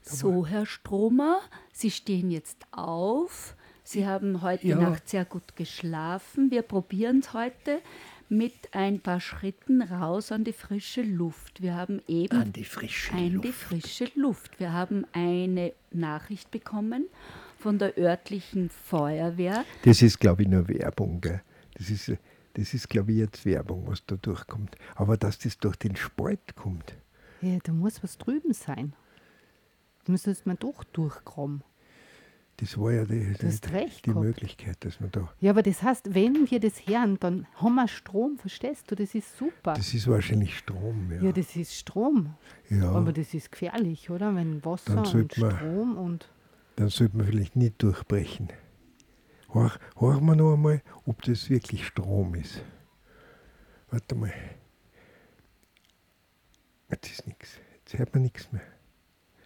[0.04, 1.39] So, Herr Stromer,
[1.74, 3.56] Sie stehen jetzt auf.
[3.88, 4.76] Sie haben heute Ja.
[4.76, 6.52] Nacht sehr gut geschlafen.
[6.52, 7.80] Wir probieren es heute
[8.28, 11.62] mit ein paar Schritten raus an die frische Luft.
[11.62, 13.54] Wir haben eben An die frische an die Luft.
[13.60, 14.60] frische Luft.
[14.60, 17.06] Wir haben eine Nachricht bekommen
[17.58, 19.64] von der örtlichen Feuerwehr.
[19.84, 21.22] Das ist, glaube ich, nur Werbung.
[21.22, 21.42] Gell?
[21.76, 22.12] Das ist,
[22.56, 24.76] das ist glaube ich, jetzt Werbung, was da durchkommt.
[24.96, 26.94] Aber dass das durch den Spalt kommt,
[27.42, 28.92] ja, da muss was drüben sein.
[30.04, 31.64] Da müsstest man doch durchkommen.
[32.58, 34.14] Das war ja die, die, die.
[34.14, 35.32] Möglichkeit, dass man da.
[35.39, 38.95] Ja, aber das heißt, wenn wir das hören, dann haben wir Strom, verstehst du?
[38.95, 39.74] Das ist super.
[39.74, 41.12] Das ist wahrscheinlich Strom.
[41.12, 41.22] Ja.
[41.22, 42.34] ja, das ist Strom.
[42.70, 42.91] ja.
[42.91, 44.34] Aber das ist gefährlich, oder?
[44.36, 46.30] Wenn Wasser und man- Strom und.
[46.78, 48.49] Dann sollte man vielleicht nicht durchbrechen.
[49.51, 52.62] Hör, hören wir noch einmal, ob das wirklich Strom ist.
[53.89, 54.34] Warte mal.
[56.89, 57.60] Jetzt ist nichts.
[57.80, 58.62] Jetzt hört man nichts mehr.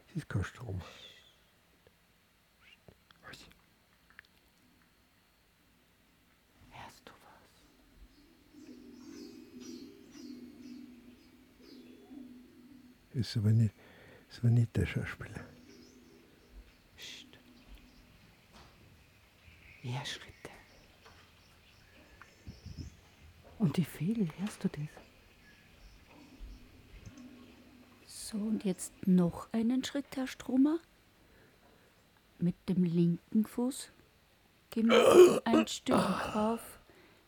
[0.10, 0.82] Es ist kein Strom.
[13.14, 13.74] Ist aber nicht,
[14.30, 15.44] ist aber nicht der Schauspieler.
[16.96, 17.28] Psst.
[19.84, 20.32] Mehr Schritte.
[23.60, 24.88] Und die Fädel, hörst du das?
[28.08, 30.80] So, und jetzt noch einen Schritt, Herr Stromer.
[32.40, 33.92] Mit dem linken Fuß.
[34.70, 36.80] Gehen wir ein Stück drauf.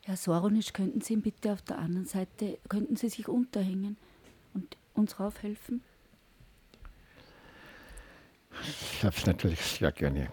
[0.02, 3.96] Herr Soronisch, könnten Sie ihn bitte auf der anderen Seite, könnten Sie sich unterhängen
[4.54, 5.82] und uns raufhelfen?
[8.62, 10.28] Ich habe es natürlich sehr gerne.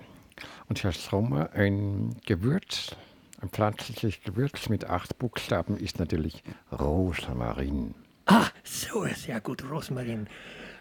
[0.70, 2.96] Und Herr Sommer, ein Gewürz,
[3.42, 7.96] ein pflanzliches Gewürz mit acht Buchstaben ist natürlich Rosmarin.
[8.26, 10.28] Ah, so, sehr gut, Rosmarin.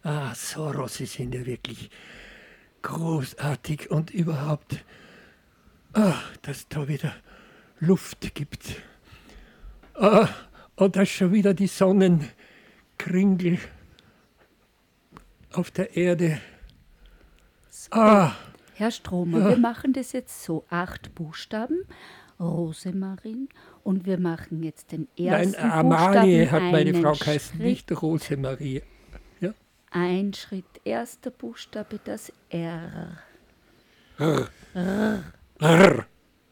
[0.02, 1.90] Ah, Soros, Sie sind ja wirklich
[2.82, 4.84] großartig und überhaupt,
[5.94, 7.14] ah, dass da wieder
[7.80, 8.76] Luft gibt.
[9.94, 10.28] Ah,
[10.76, 11.66] und dass schon wieder die
[13.00, 13.58] Sonnenkringel
[15.52, 16.40] auf der Erde.
[17.90, 18.32] Ah,
[18.74, 20.64] Herr Stromer, wir machen das jetzt so.
[20.68, 21.82] Acht Buchstaben,
[22.38, 23.48] Rosemarin.
[23.82, 26.64] Und wir machen jetzt den nein, ersten Amalie Buchstaben.
[26.64, 28.82] hat meine Frau geheißen, Schritt, nicht Rosemarie.
[29.40, 29.54] Ja?
[29.90, 33.18] Ein Schritt, erster Buchstabe, das R.
[34.18, 35.24] Rrr,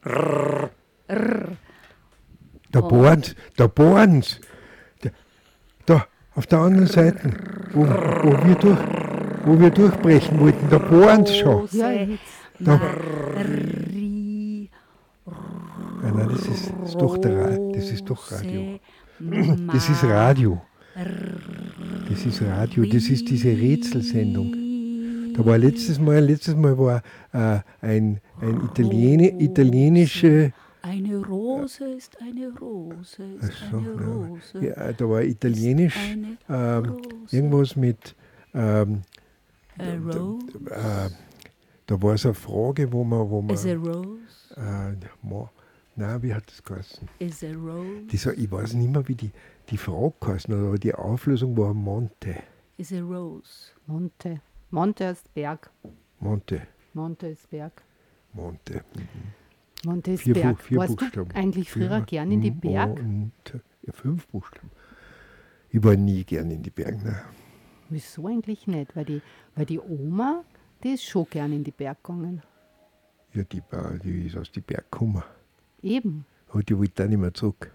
[0.04, 1.56] rrr.
[2.70, 4.40] Da bohren's, da bohren's.
[4.40, 4.57] Da, da,
[6.38, 7.32] auf der anderen Seite,
[7.72, 8.78] wo, wo, wir durch,
[9.44, 11.62] wo wir durchbrechen wollten, da bohren's schon.
[11.62, 12.20] Rose, Ja, jetzt.
[12.60, 12.80] Da,
[13.34, 14.70] Marie,
[16.00, 18.78] nein, nein, das ist, das ist doch der Ra das ist doch Radio.
[19.72, 20.60] Das ist Radio.
[22.08, 24.54] Das ist Radio, das ist diese Rätselsendung.
[25.34, 30.52] Da war letztes Mal, letztes Mal war äh, ein, ein Italiener, italienische.
[30.88, 34.06] Eine Rose ist eine Rose, ist Ach so, eine ja.
[34.06, 34.58] Rose.
[34.66, 35.96] Ja, da war italienisch
[36.48, 36.96] ähm,
[37.30, 38.16] irgendwas mit.
[38.54, 39.02] Ähm,
[39.78, 41.10] A rose äh,
[41.86, 43.28] da war so eine Frage, wo man.
[43.28, 44.96] Wo man is a rose, äh,
[45.96, 47.06] nein, wie hat das geheißen?
[47.18, 49.30] is a rose, Die so, ich weiß nicht mehr, wie die,
[49.68, 52.36] die Frage geheißen hat, aber die Auflösung war Monte.
[52.78, 53.72] is a rose.
[53.86, 54.40] Monte.
[54.70, 55.70] Monte ist Berg.
[56.18, 56.62] Monte.
[56.94, 57.82] Monte ist Berg.
[58.32, 58.72] Monte.
[58.72, 59.08] Monte
[60.06, 60.60] ist Vier, Berg.
[60.60, 61.28] vier Warst Buchstaben.
[61.30, 63.02] du eigentlich früher Vier- gern in die Berg?
[63.02, 63.60] Monte.
[63.82, 64.70] Ja, fünf Buchstaben.
[65.70, 66.98] Ich war nie gern in die Berge.
[67.04, 67.20] Nein.
[67.90, 68.94] Wieso eigentlich nicht?
[68.96, 69.22] Weil die,
[69.54, 70.44] weil die Oma,
[70.82, 72.42] die ist schon gern in die Berg gegangen.
[73.34, 75.22] Ja, die, war- die ist aus den Berg gekommen.
[75.82, 76.24] Eben.
[76.48, 77.70] Aber die wollte auch nicht mehr zurück.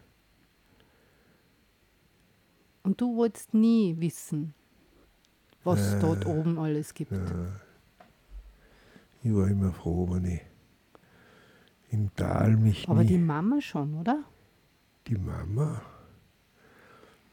[2.84, 4.54] Und du wolltest nie wissen,
[5.64, 7.14] was Äh, dort oben alles gibt.
[9.24, 10.42] Ich war immer froh, wenn ich
[11.94, 14.24] im Tal mich Aber nie, die Mama schon, oder?
[15.08, 15.82] die Mama,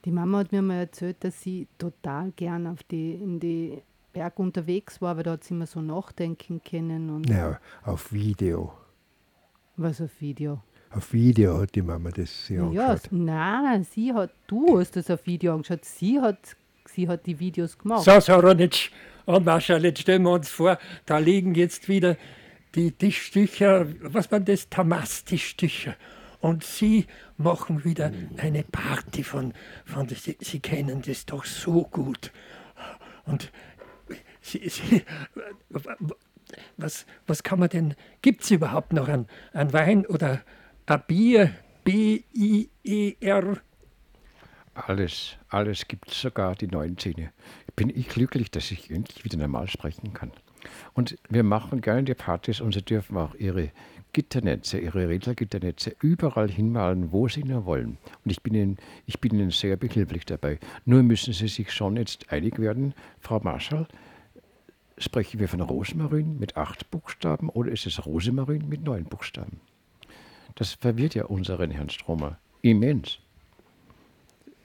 [0.05, 3.83] Die Mama hat mir mal erzählt, dass sie total gern auf die, in die
[4.13, 8.73] Berg unterwegs war, weil da hat sie immer so nachdenken können und naja, auf Video.
[9.77, 10.63] was auf Video.
[10.93, 13.13] Auf Video hat die Mama das sich Ja, angeschaut.
[13.13, 15.85] nein, sie hat, du hast das auf Video angeschaut.
[15.85, 16.39] Sie hat,
[16.87, 18.03] sie hat die Videos gemacht.
[18.03, 18.91] So, Soronitsch
[19.27, 22.17] und Marschall, jetzt stellen wir uns vor, da liegen jetzt wieder
[22.75, 25.97] die Tischtücher, was man das, Tamas-Tischtücher.
[26.41, 27.07] Und Sie
[27.37, 29.53] machen wieder eine Party von,
[29.85, 32.33] von Sie, Sie kennen das doch so gut.
[33.27, 33.53] Und
[34.41, 35.03] Sie, Sie,
[36.77, 40.43] was, was kann man denn, gibt es überhaupt noch ein, ein Wein oder
[40.87, 41.55] ein Bier?
[41.85, 43.59] B-I-E-R?
[44.75, 47.33] Alles, alles gibt es, sogar die neuen Zähne.
[47.75, 50.33] Bin ich glücklich, dass ich endlich wieder normal sprechen kann.
[50.95, 53.71] Und wir machen gerne die Partys und Sie dürfen auch Ihre
[54.13, 57.99] Gitternetze, Ihre Rätselgitternetze überall hinmalen, wo Sie nur wollen.
[58.25, 60.59] Und ich bin, Ihnen, ich bin Ihnen sehr behilflich dabei.
[60.85, 63.87] Nur müssen Sie sich schon jetzt einig werden, Frau Marschall,
[64.99, 69.61] sprechen wir von Rosmarin mit acht Buchstaben oder ist es Rosemarin mit neun Buchstaben?
[70.57, 73.19] Das verwirrt ja unseren Herrn Stromer immens.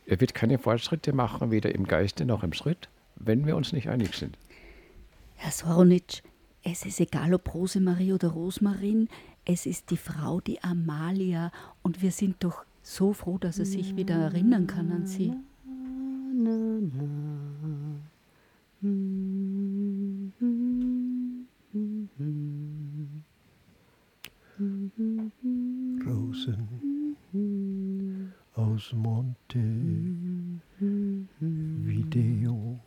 [0.06, 3.90] Er wird keine Fortschritte machen, weder im Geiste noch im Schritt, wenn wir uns nicht
[3.90, 4.38] einig sind.
[5.36, 6.22] Herr Soronitsch,
[6.64, 9.08] es ist egal, ob Rosemarie oder Rosmarin,
[9.46, 11.52] es ist die Frau, die Amalia,
[11.84, 15.34] und wir sind doch so froh, dass er sich wieder erinnern kann an sie.
[26.06, 27.16] Rosen
[28.56, 29.60] aus Monte
[31.40, 32.80] Video.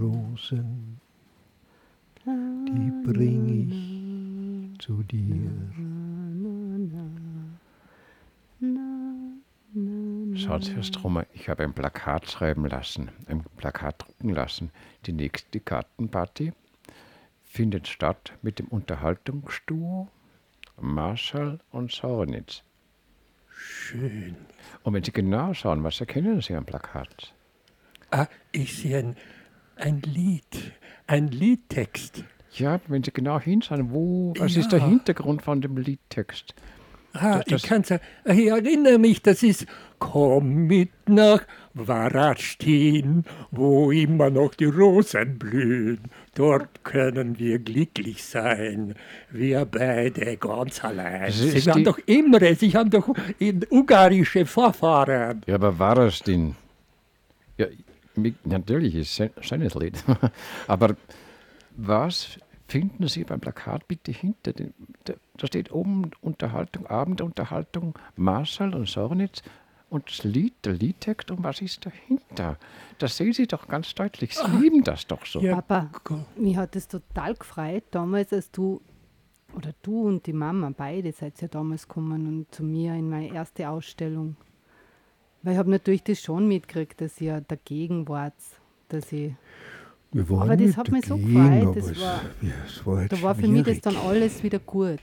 [0.00, 1.00] Rosen,
[2.26, 3.48] die bring
[4.76, 5.50] ich zu dir.
[10.34, 14.72] Schaut, Herr Stromer, ich habe ein Plakat schreiben lassen, ein Plakat drucken lassen.
[15.06, 16.52] Die nächste Gartenparty
[17.44, 20.08] findet statt mit dem Unterhaltungsduo
[20.78, 22.62] Marschall und Sauernitz.
[23.48, 24.36] Schön.
[24.82, 27.32] Und wenn Sie genau schauen, was erkennen Sie am Plakat?
[28.10, 29.16] Ah, ich sehe ein,
[29.76, 30.72] ein Lied,
[31.06, 32.24] ein Liedtext.
[32.52, 34.88] Ja, wenn Sie genau hinschauen, wo, was ist der Ja.
[34.88, 36.54] Hintergrund von dem Liedtext?
[37.12, 39.66] Ah, Das- das- ich kann's ja, ich erinnere mich, das ist
[40.00, 41.42] Komm mit nach
[41.74, 45.98] Warastin, wo immer noch die Rosen blühen.
[46.36, 48.94] Dort können wir glücklich sein,
[49.30, 51.32] wir beide ganz allein.
[51.32, 53.08] Sie die- doch Imre, Sie haben doch
[53.40, 55.42] in ungarische Vorfahren.
[55.46, 56.54] Ja, aber war das denn?
[57.56, 57.66] Ja,
[58.44, 60.02] natürlich ist es ein schönes Lied.
[60.66, 60.96] aber
[61.76, 64.74] was finden Sie beim Plakat bitte hinter dem?
[65.04, 69.42] Da, da steht oben Unterhaltung, Abendunterhaltung, Marschall und Sornitz
[69.90, 72.58] und das Lied, der Liedtext und was ist dahinter?
[72.98, 74.36] Das sehen Sie doch ganz deutlich.
[74.36, 75.40] Sie lieben das doch so.
[75.40, 75.90] Papa,
[76.36, 78.82] mich hat es total gefreut, damals, als du,
[79.54, 83.32] oder du und die Mama, beide seid ja damals gekommen und zu mir in meine
[83.32, 84.36] erste Ausstellung.
[85.42, 88.34] Weil ich habe natürlich das schon mitgekriegt, dass ihr dagegen wart,
[88.88, 89.32] dass ich
[90.12, 92.86] Wir waren Aber das nicht hat mich so dagegen, gefreut, das es, war- ja, es
[92.86, 95.00] war halt da war für mich das dann alles wieder gut.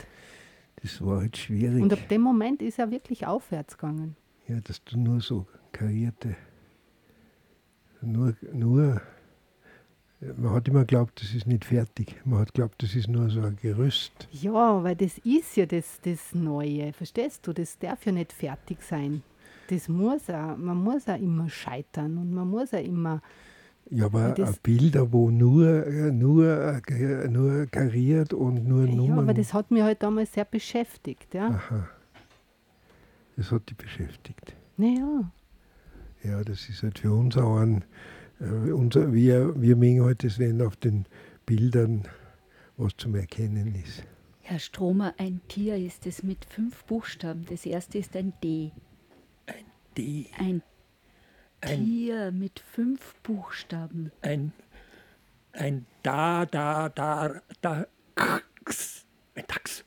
[0.82, 1.82] Das war halt schwierig.
[1.82, 4.16] Und ab dem Moment ist er wirklich aufwärts gegangen.
[4.48, 6.36] Ja, dass du nur so karierte,
[8.02, 9.02] nur, nur,
[10.38, 12.16] man hat immer geglaubt, das ist nicht fertig.
[12.26, 14.28] Man hat geglaubt, das ist nur so ein Gerüst.
[14.32, 17.54] Ja, weil das ist ja das, das Neue, verstehst du?
[17.54, 19.24] Das darf ja nicht fertig sein.
[19.70, 23.22] Das muss auch, man muss auch immer scheitern und man muss auch immer
[23.90, 29.20] Ja, aber Bilder, wo nur, äh, nur, äh, nur kariert und nur Ja, Nummern.
[29.20, 31.34] aber das hat mich halt damals sehr beschäftigt.
[31.34, 31.48] Ja.
[31.50, 31.88] Aha.
[33.38, 34.56] Das hat dich beschäftigt.
[34.78, 35.32] Naja,
[36.24, 37.84] Ja, das ist halt für uns auch ein,
[38.40, 41.06] äh, unser, wir, wir mögen halt das, wenn auf den
[41.46, 42.04] Bildern
[42.78, 44.04] was zum Erkennen ist.
[44.42, 47.46] Herr Stromer, ein Tier ist es mit fünf Buchstaben.
[47.50, 48.72] Das erste ist ein D.
[49.98, 50.30] D.
[50.38, 50.62] Ein,
[51.62, 54.12] Ein- Tier mit fünf Buchstaben.
[54.22, 54.52] Ein,
[55.54, 57.86] ein Da, Da, Da, Da,
[58.62, 59.06] X.
[59.36, 59.84] Ein Dachs.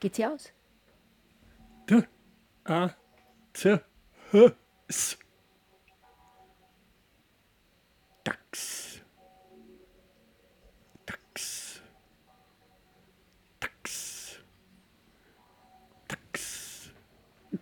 [0.00, 0.52] Geht sie aus?
[1.88, 2.02] D,
[2.64, 2.90] A,
[3.52, 3.82] Z,
[4.32, 4.52] H,
[4.88, 5.18] S.
[8.24, 8.81] Dachs.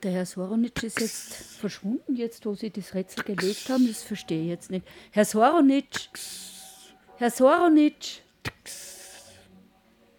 [0.01, 3.87] Und der Herr Soronitsch ist jetzt verschwunden, jetzt wo Sie das Rätsel gelegt haben.
[3.87, 4.87] Das verstehe ich jetzt nicht.
[5.11, 6.09] Herr Soronitsch!
[7.19, 8.21] Herr Soronitsch!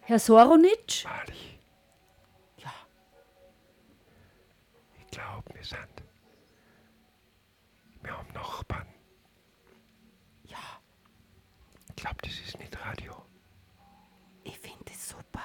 [0.02, 1.04] Herr Soronitsch?
[5.00, 6.04] Ich glaube, wir sind.
[8.02, 8.86] Wir haben Nachbarn.
[10.44, 10.80] Ja.
[11.88, 13.20] Ich glaube, das ist nicht Radio.
[14.44, 15.42] ich finde es super.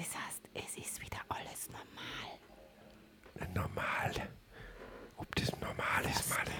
[0.00, 3.52] Das heißt, es ist wieder alles normal.
[3.54, 4.12] Normal.
[5.18, 6.50] Ob das normal ist, Mali.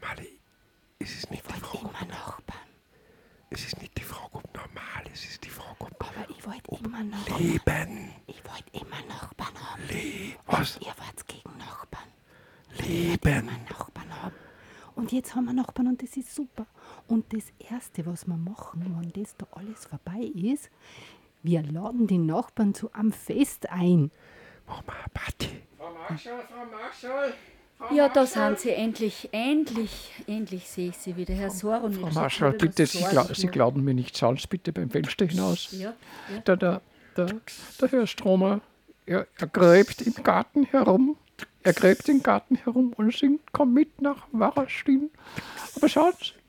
[0.00, 0.40] Mali,
[1.00, 2.68] es ist nicht die Frage, Immer Nachbarn.
[3.50, 6.46] es ist nicht die Frage, ob normal ist, es ist die Frage, ob Aber ich
[6.46, 7.42] wollte immer Nachbarn.
[7.42, 8.12] Leben.
[8.28, 9.82] Ich wollte immer Nachbarn haben.
[9.88, 10.76] Le was?
[10.78, 12.08] Ihr wart gegen Nachbarn.
[12.86, 13.48] Leben.
[13.48, 14.36] Immer Nachbarn haben.
[14.94, 16.66] Und jetzt haben wir Nachbarn und das ist super.
[17.08, 20.70] Und das Erste, was wir machen, wenn das da alles vorbei ist,
[21.42, 24.10] wir laden die Nachbarn zu einem Fest ein.
[24.66, 24.82] Eine
[25.12, 25.62] Party.
[25.76, 27.32] Frau Marschall, Frau Marschall.
[27.92, 31.34] Ja, da sind Sie endlich, endlich, endlich sehe ich Sie wieder.
[31.34, 32.00] Herr Soronitsch.
[32.00, 35.72] Frau Marschall, bitte, Sie, gla Sie glauben mir nicht, schauen Sie bitte beim Fenster hinaus.
[35.72, 35.94] Ja,
[36.32, 36.40] ja.
[36.46, 36.82] Der, der,
[37.16, 37.26] der,
[37.80, 38.60] der Herr Stromer,
[39.06, 41.16] er, er gräbt im Garten herum.
[41.62, 45.10] Er gräbt im Garten herum und singt, komm mit nach Warastin.
[45.76, 46.39] Aber schauen Sie, der,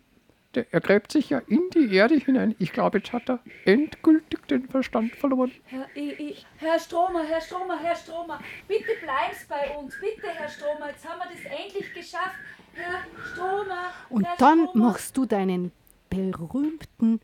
[0.57, 2.55] er gräbt sich ja in die Erde hinein.
[2.59, 5.51] Ich glaube, jetzt hat er endgültig den Verstand verloren.
[5.65, 9.95] Herr, ich, ich, Herr Stromer, Herr Stromer, Herr Stromer, bitte bleiben Sie bei uns.
[9.99, 12.35] Bitte, Herr Stromer, jetzt haben wir das endlich geschafft.
[12.73, 13.91] Herr Stromer.
[14.09, 14.85] Und Herr dann Stromer.
[14.87, 15.71] machst du deinen
[16.09, 17.21] berühmten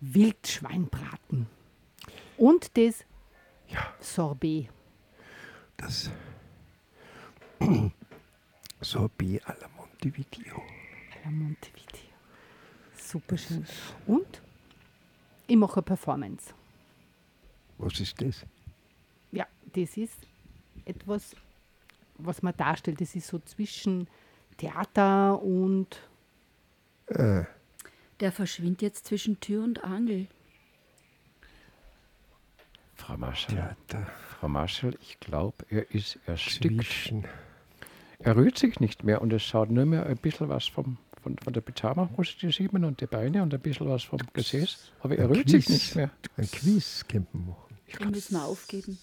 [0.00, 1.46] Wildschweinbraten.
[2.36, 3.04] Und das
[4.00, 4.68] Sorbet.
[5.76, 6.10] Das
[8.80, 10.56] Sorbet à la Montevideo.
[10.56, 12.07] à la Montevideo.
[13.10, 13.64] Super schön.
[14.06, 14.42] Und
[15.46, 16.52] ich mache eine Performance.
[17.78, 18.44] Was ist das?
[19.32, 20.18] Ja, das ist
[20.84, 21.34] etwas,
[22.18, 23.00] was man darstellt.
[23.00, 24.08] Das ist so zwischen
[24.58, 26.00] Theater und
[27.06, 27.44] Äh,
[28.20, 30.26] Der verschwindet jetzt zwischen Tür und Angel.
[32.96, 33.54] Frau Marschall,
[33.86, 34.06] Theater.
[34.38, 36.74] Frau Marschall, ich glaube, er ist erstickt.
[36.74, 37.24] Zwischen.
[38.18, 41.36] Er rührt sich nicht mehr und es schaut nur mehr ein bisschen was vom, von,
[41.38, 44.92] von der Pyjama-Hose, die sieht man, und die Beine und ein bisschen was vom Gesäß.
[45.00, 46.10] Aber er Ein rührt sich nicht mehr.
[46.36, 47.78] Ein Quiz man machen.
[48.00, 48.98] Den müssen wir aufgeben.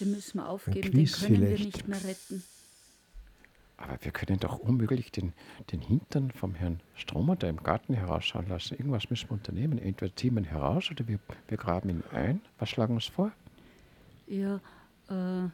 [0.00, 1.64] Den müssen wir aufgeben, den können wir vielleicht.
[1.64, 2.42] nicht mehr retten.
[3.76, 5.32] Aber wir können doch unmöglich den,
[5.70, 8.74] den Hintern vom Herrn Stromer da im Garten herausschauen lassen.
[8.74, 9.78] Irgendwas müssen wir unternehmen.
[9.78, 12.40] Entweder ziehen wir ihn heraus oder wir, wir graben ihn ein.
[12.58, 13.30] Was schlagen wir uns vor?
[14.26, 14.56] Ja,
[15.08, 15.48] äh,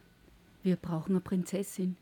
[0.63, 1.97] wir brauchen eine Prinzessin.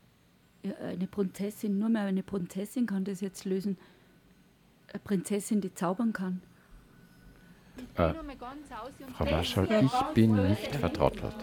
[0.64, 3.76] Ja, eine Prinzessin, nur mehr eine Prinzessin kann das jetzt lösen.
[4.92, 6.40] Eine Prinzessin, die zaubern kann.
[7.96, 8.14] Äh,
[9.12, 11.34] Frau Marschall, ich bin nicht vertrottelt.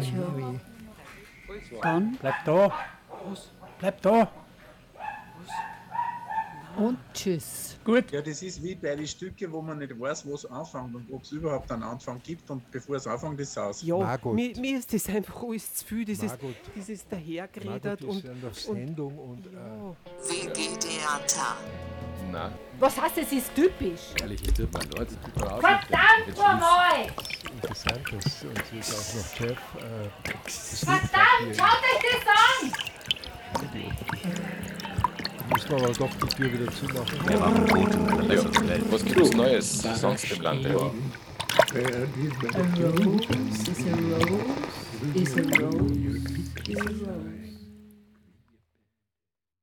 [0.00, 0.54] Tja.
[1.82, 2.72] Dann Bleib da.
[3.78, 4.30] Bleib da.
[6.78, 7.76] Und tschüss.
[7.84, 8.10] Gut.
[8.12, 11.12] Ja, das ist wie bei den Stücken, wo man nicht weiß, wo es anfängt und
[11.12, 13.82] ob es überhaupt einen Anfang gibt und bevor es anfängt, ist es aus.
[13.82, 14.32] Ja, Margot.
[14.32, 16.54] mir, mir ist das einfach alles zu viel, dieses, Margot.
[16.76, 21.56] dieses dahergeredet ist und, ja und Sendung und, äh, WG-Theater.
[22.30, 24.12] Na, Was heißt, es ist typisch?
[24.20, 27.06] Ehrlich, wird man Leute du brauchst Verdammt nochmal!
[27.54, 30.08] interessant, dass uns jetzt auch noch Chef äh,
[30.44, 32.72] das Verdammt, schaut euch das an!
[35.68, 37.28] Müssen wir aber doch die Tür wieder zumachen.
[37.28, 38.30] wir machen Toten.
[38.32, 38.42] Ja.
[38.90, 40.70] Was gibt es Neues sonst im Lande?
[40.70, 40.92] A rose
[42.34, 42.56] is
[43.76, 44.46] a rose
[45.14, 45.92] is a rose
[46.66, 47.47] is a rose.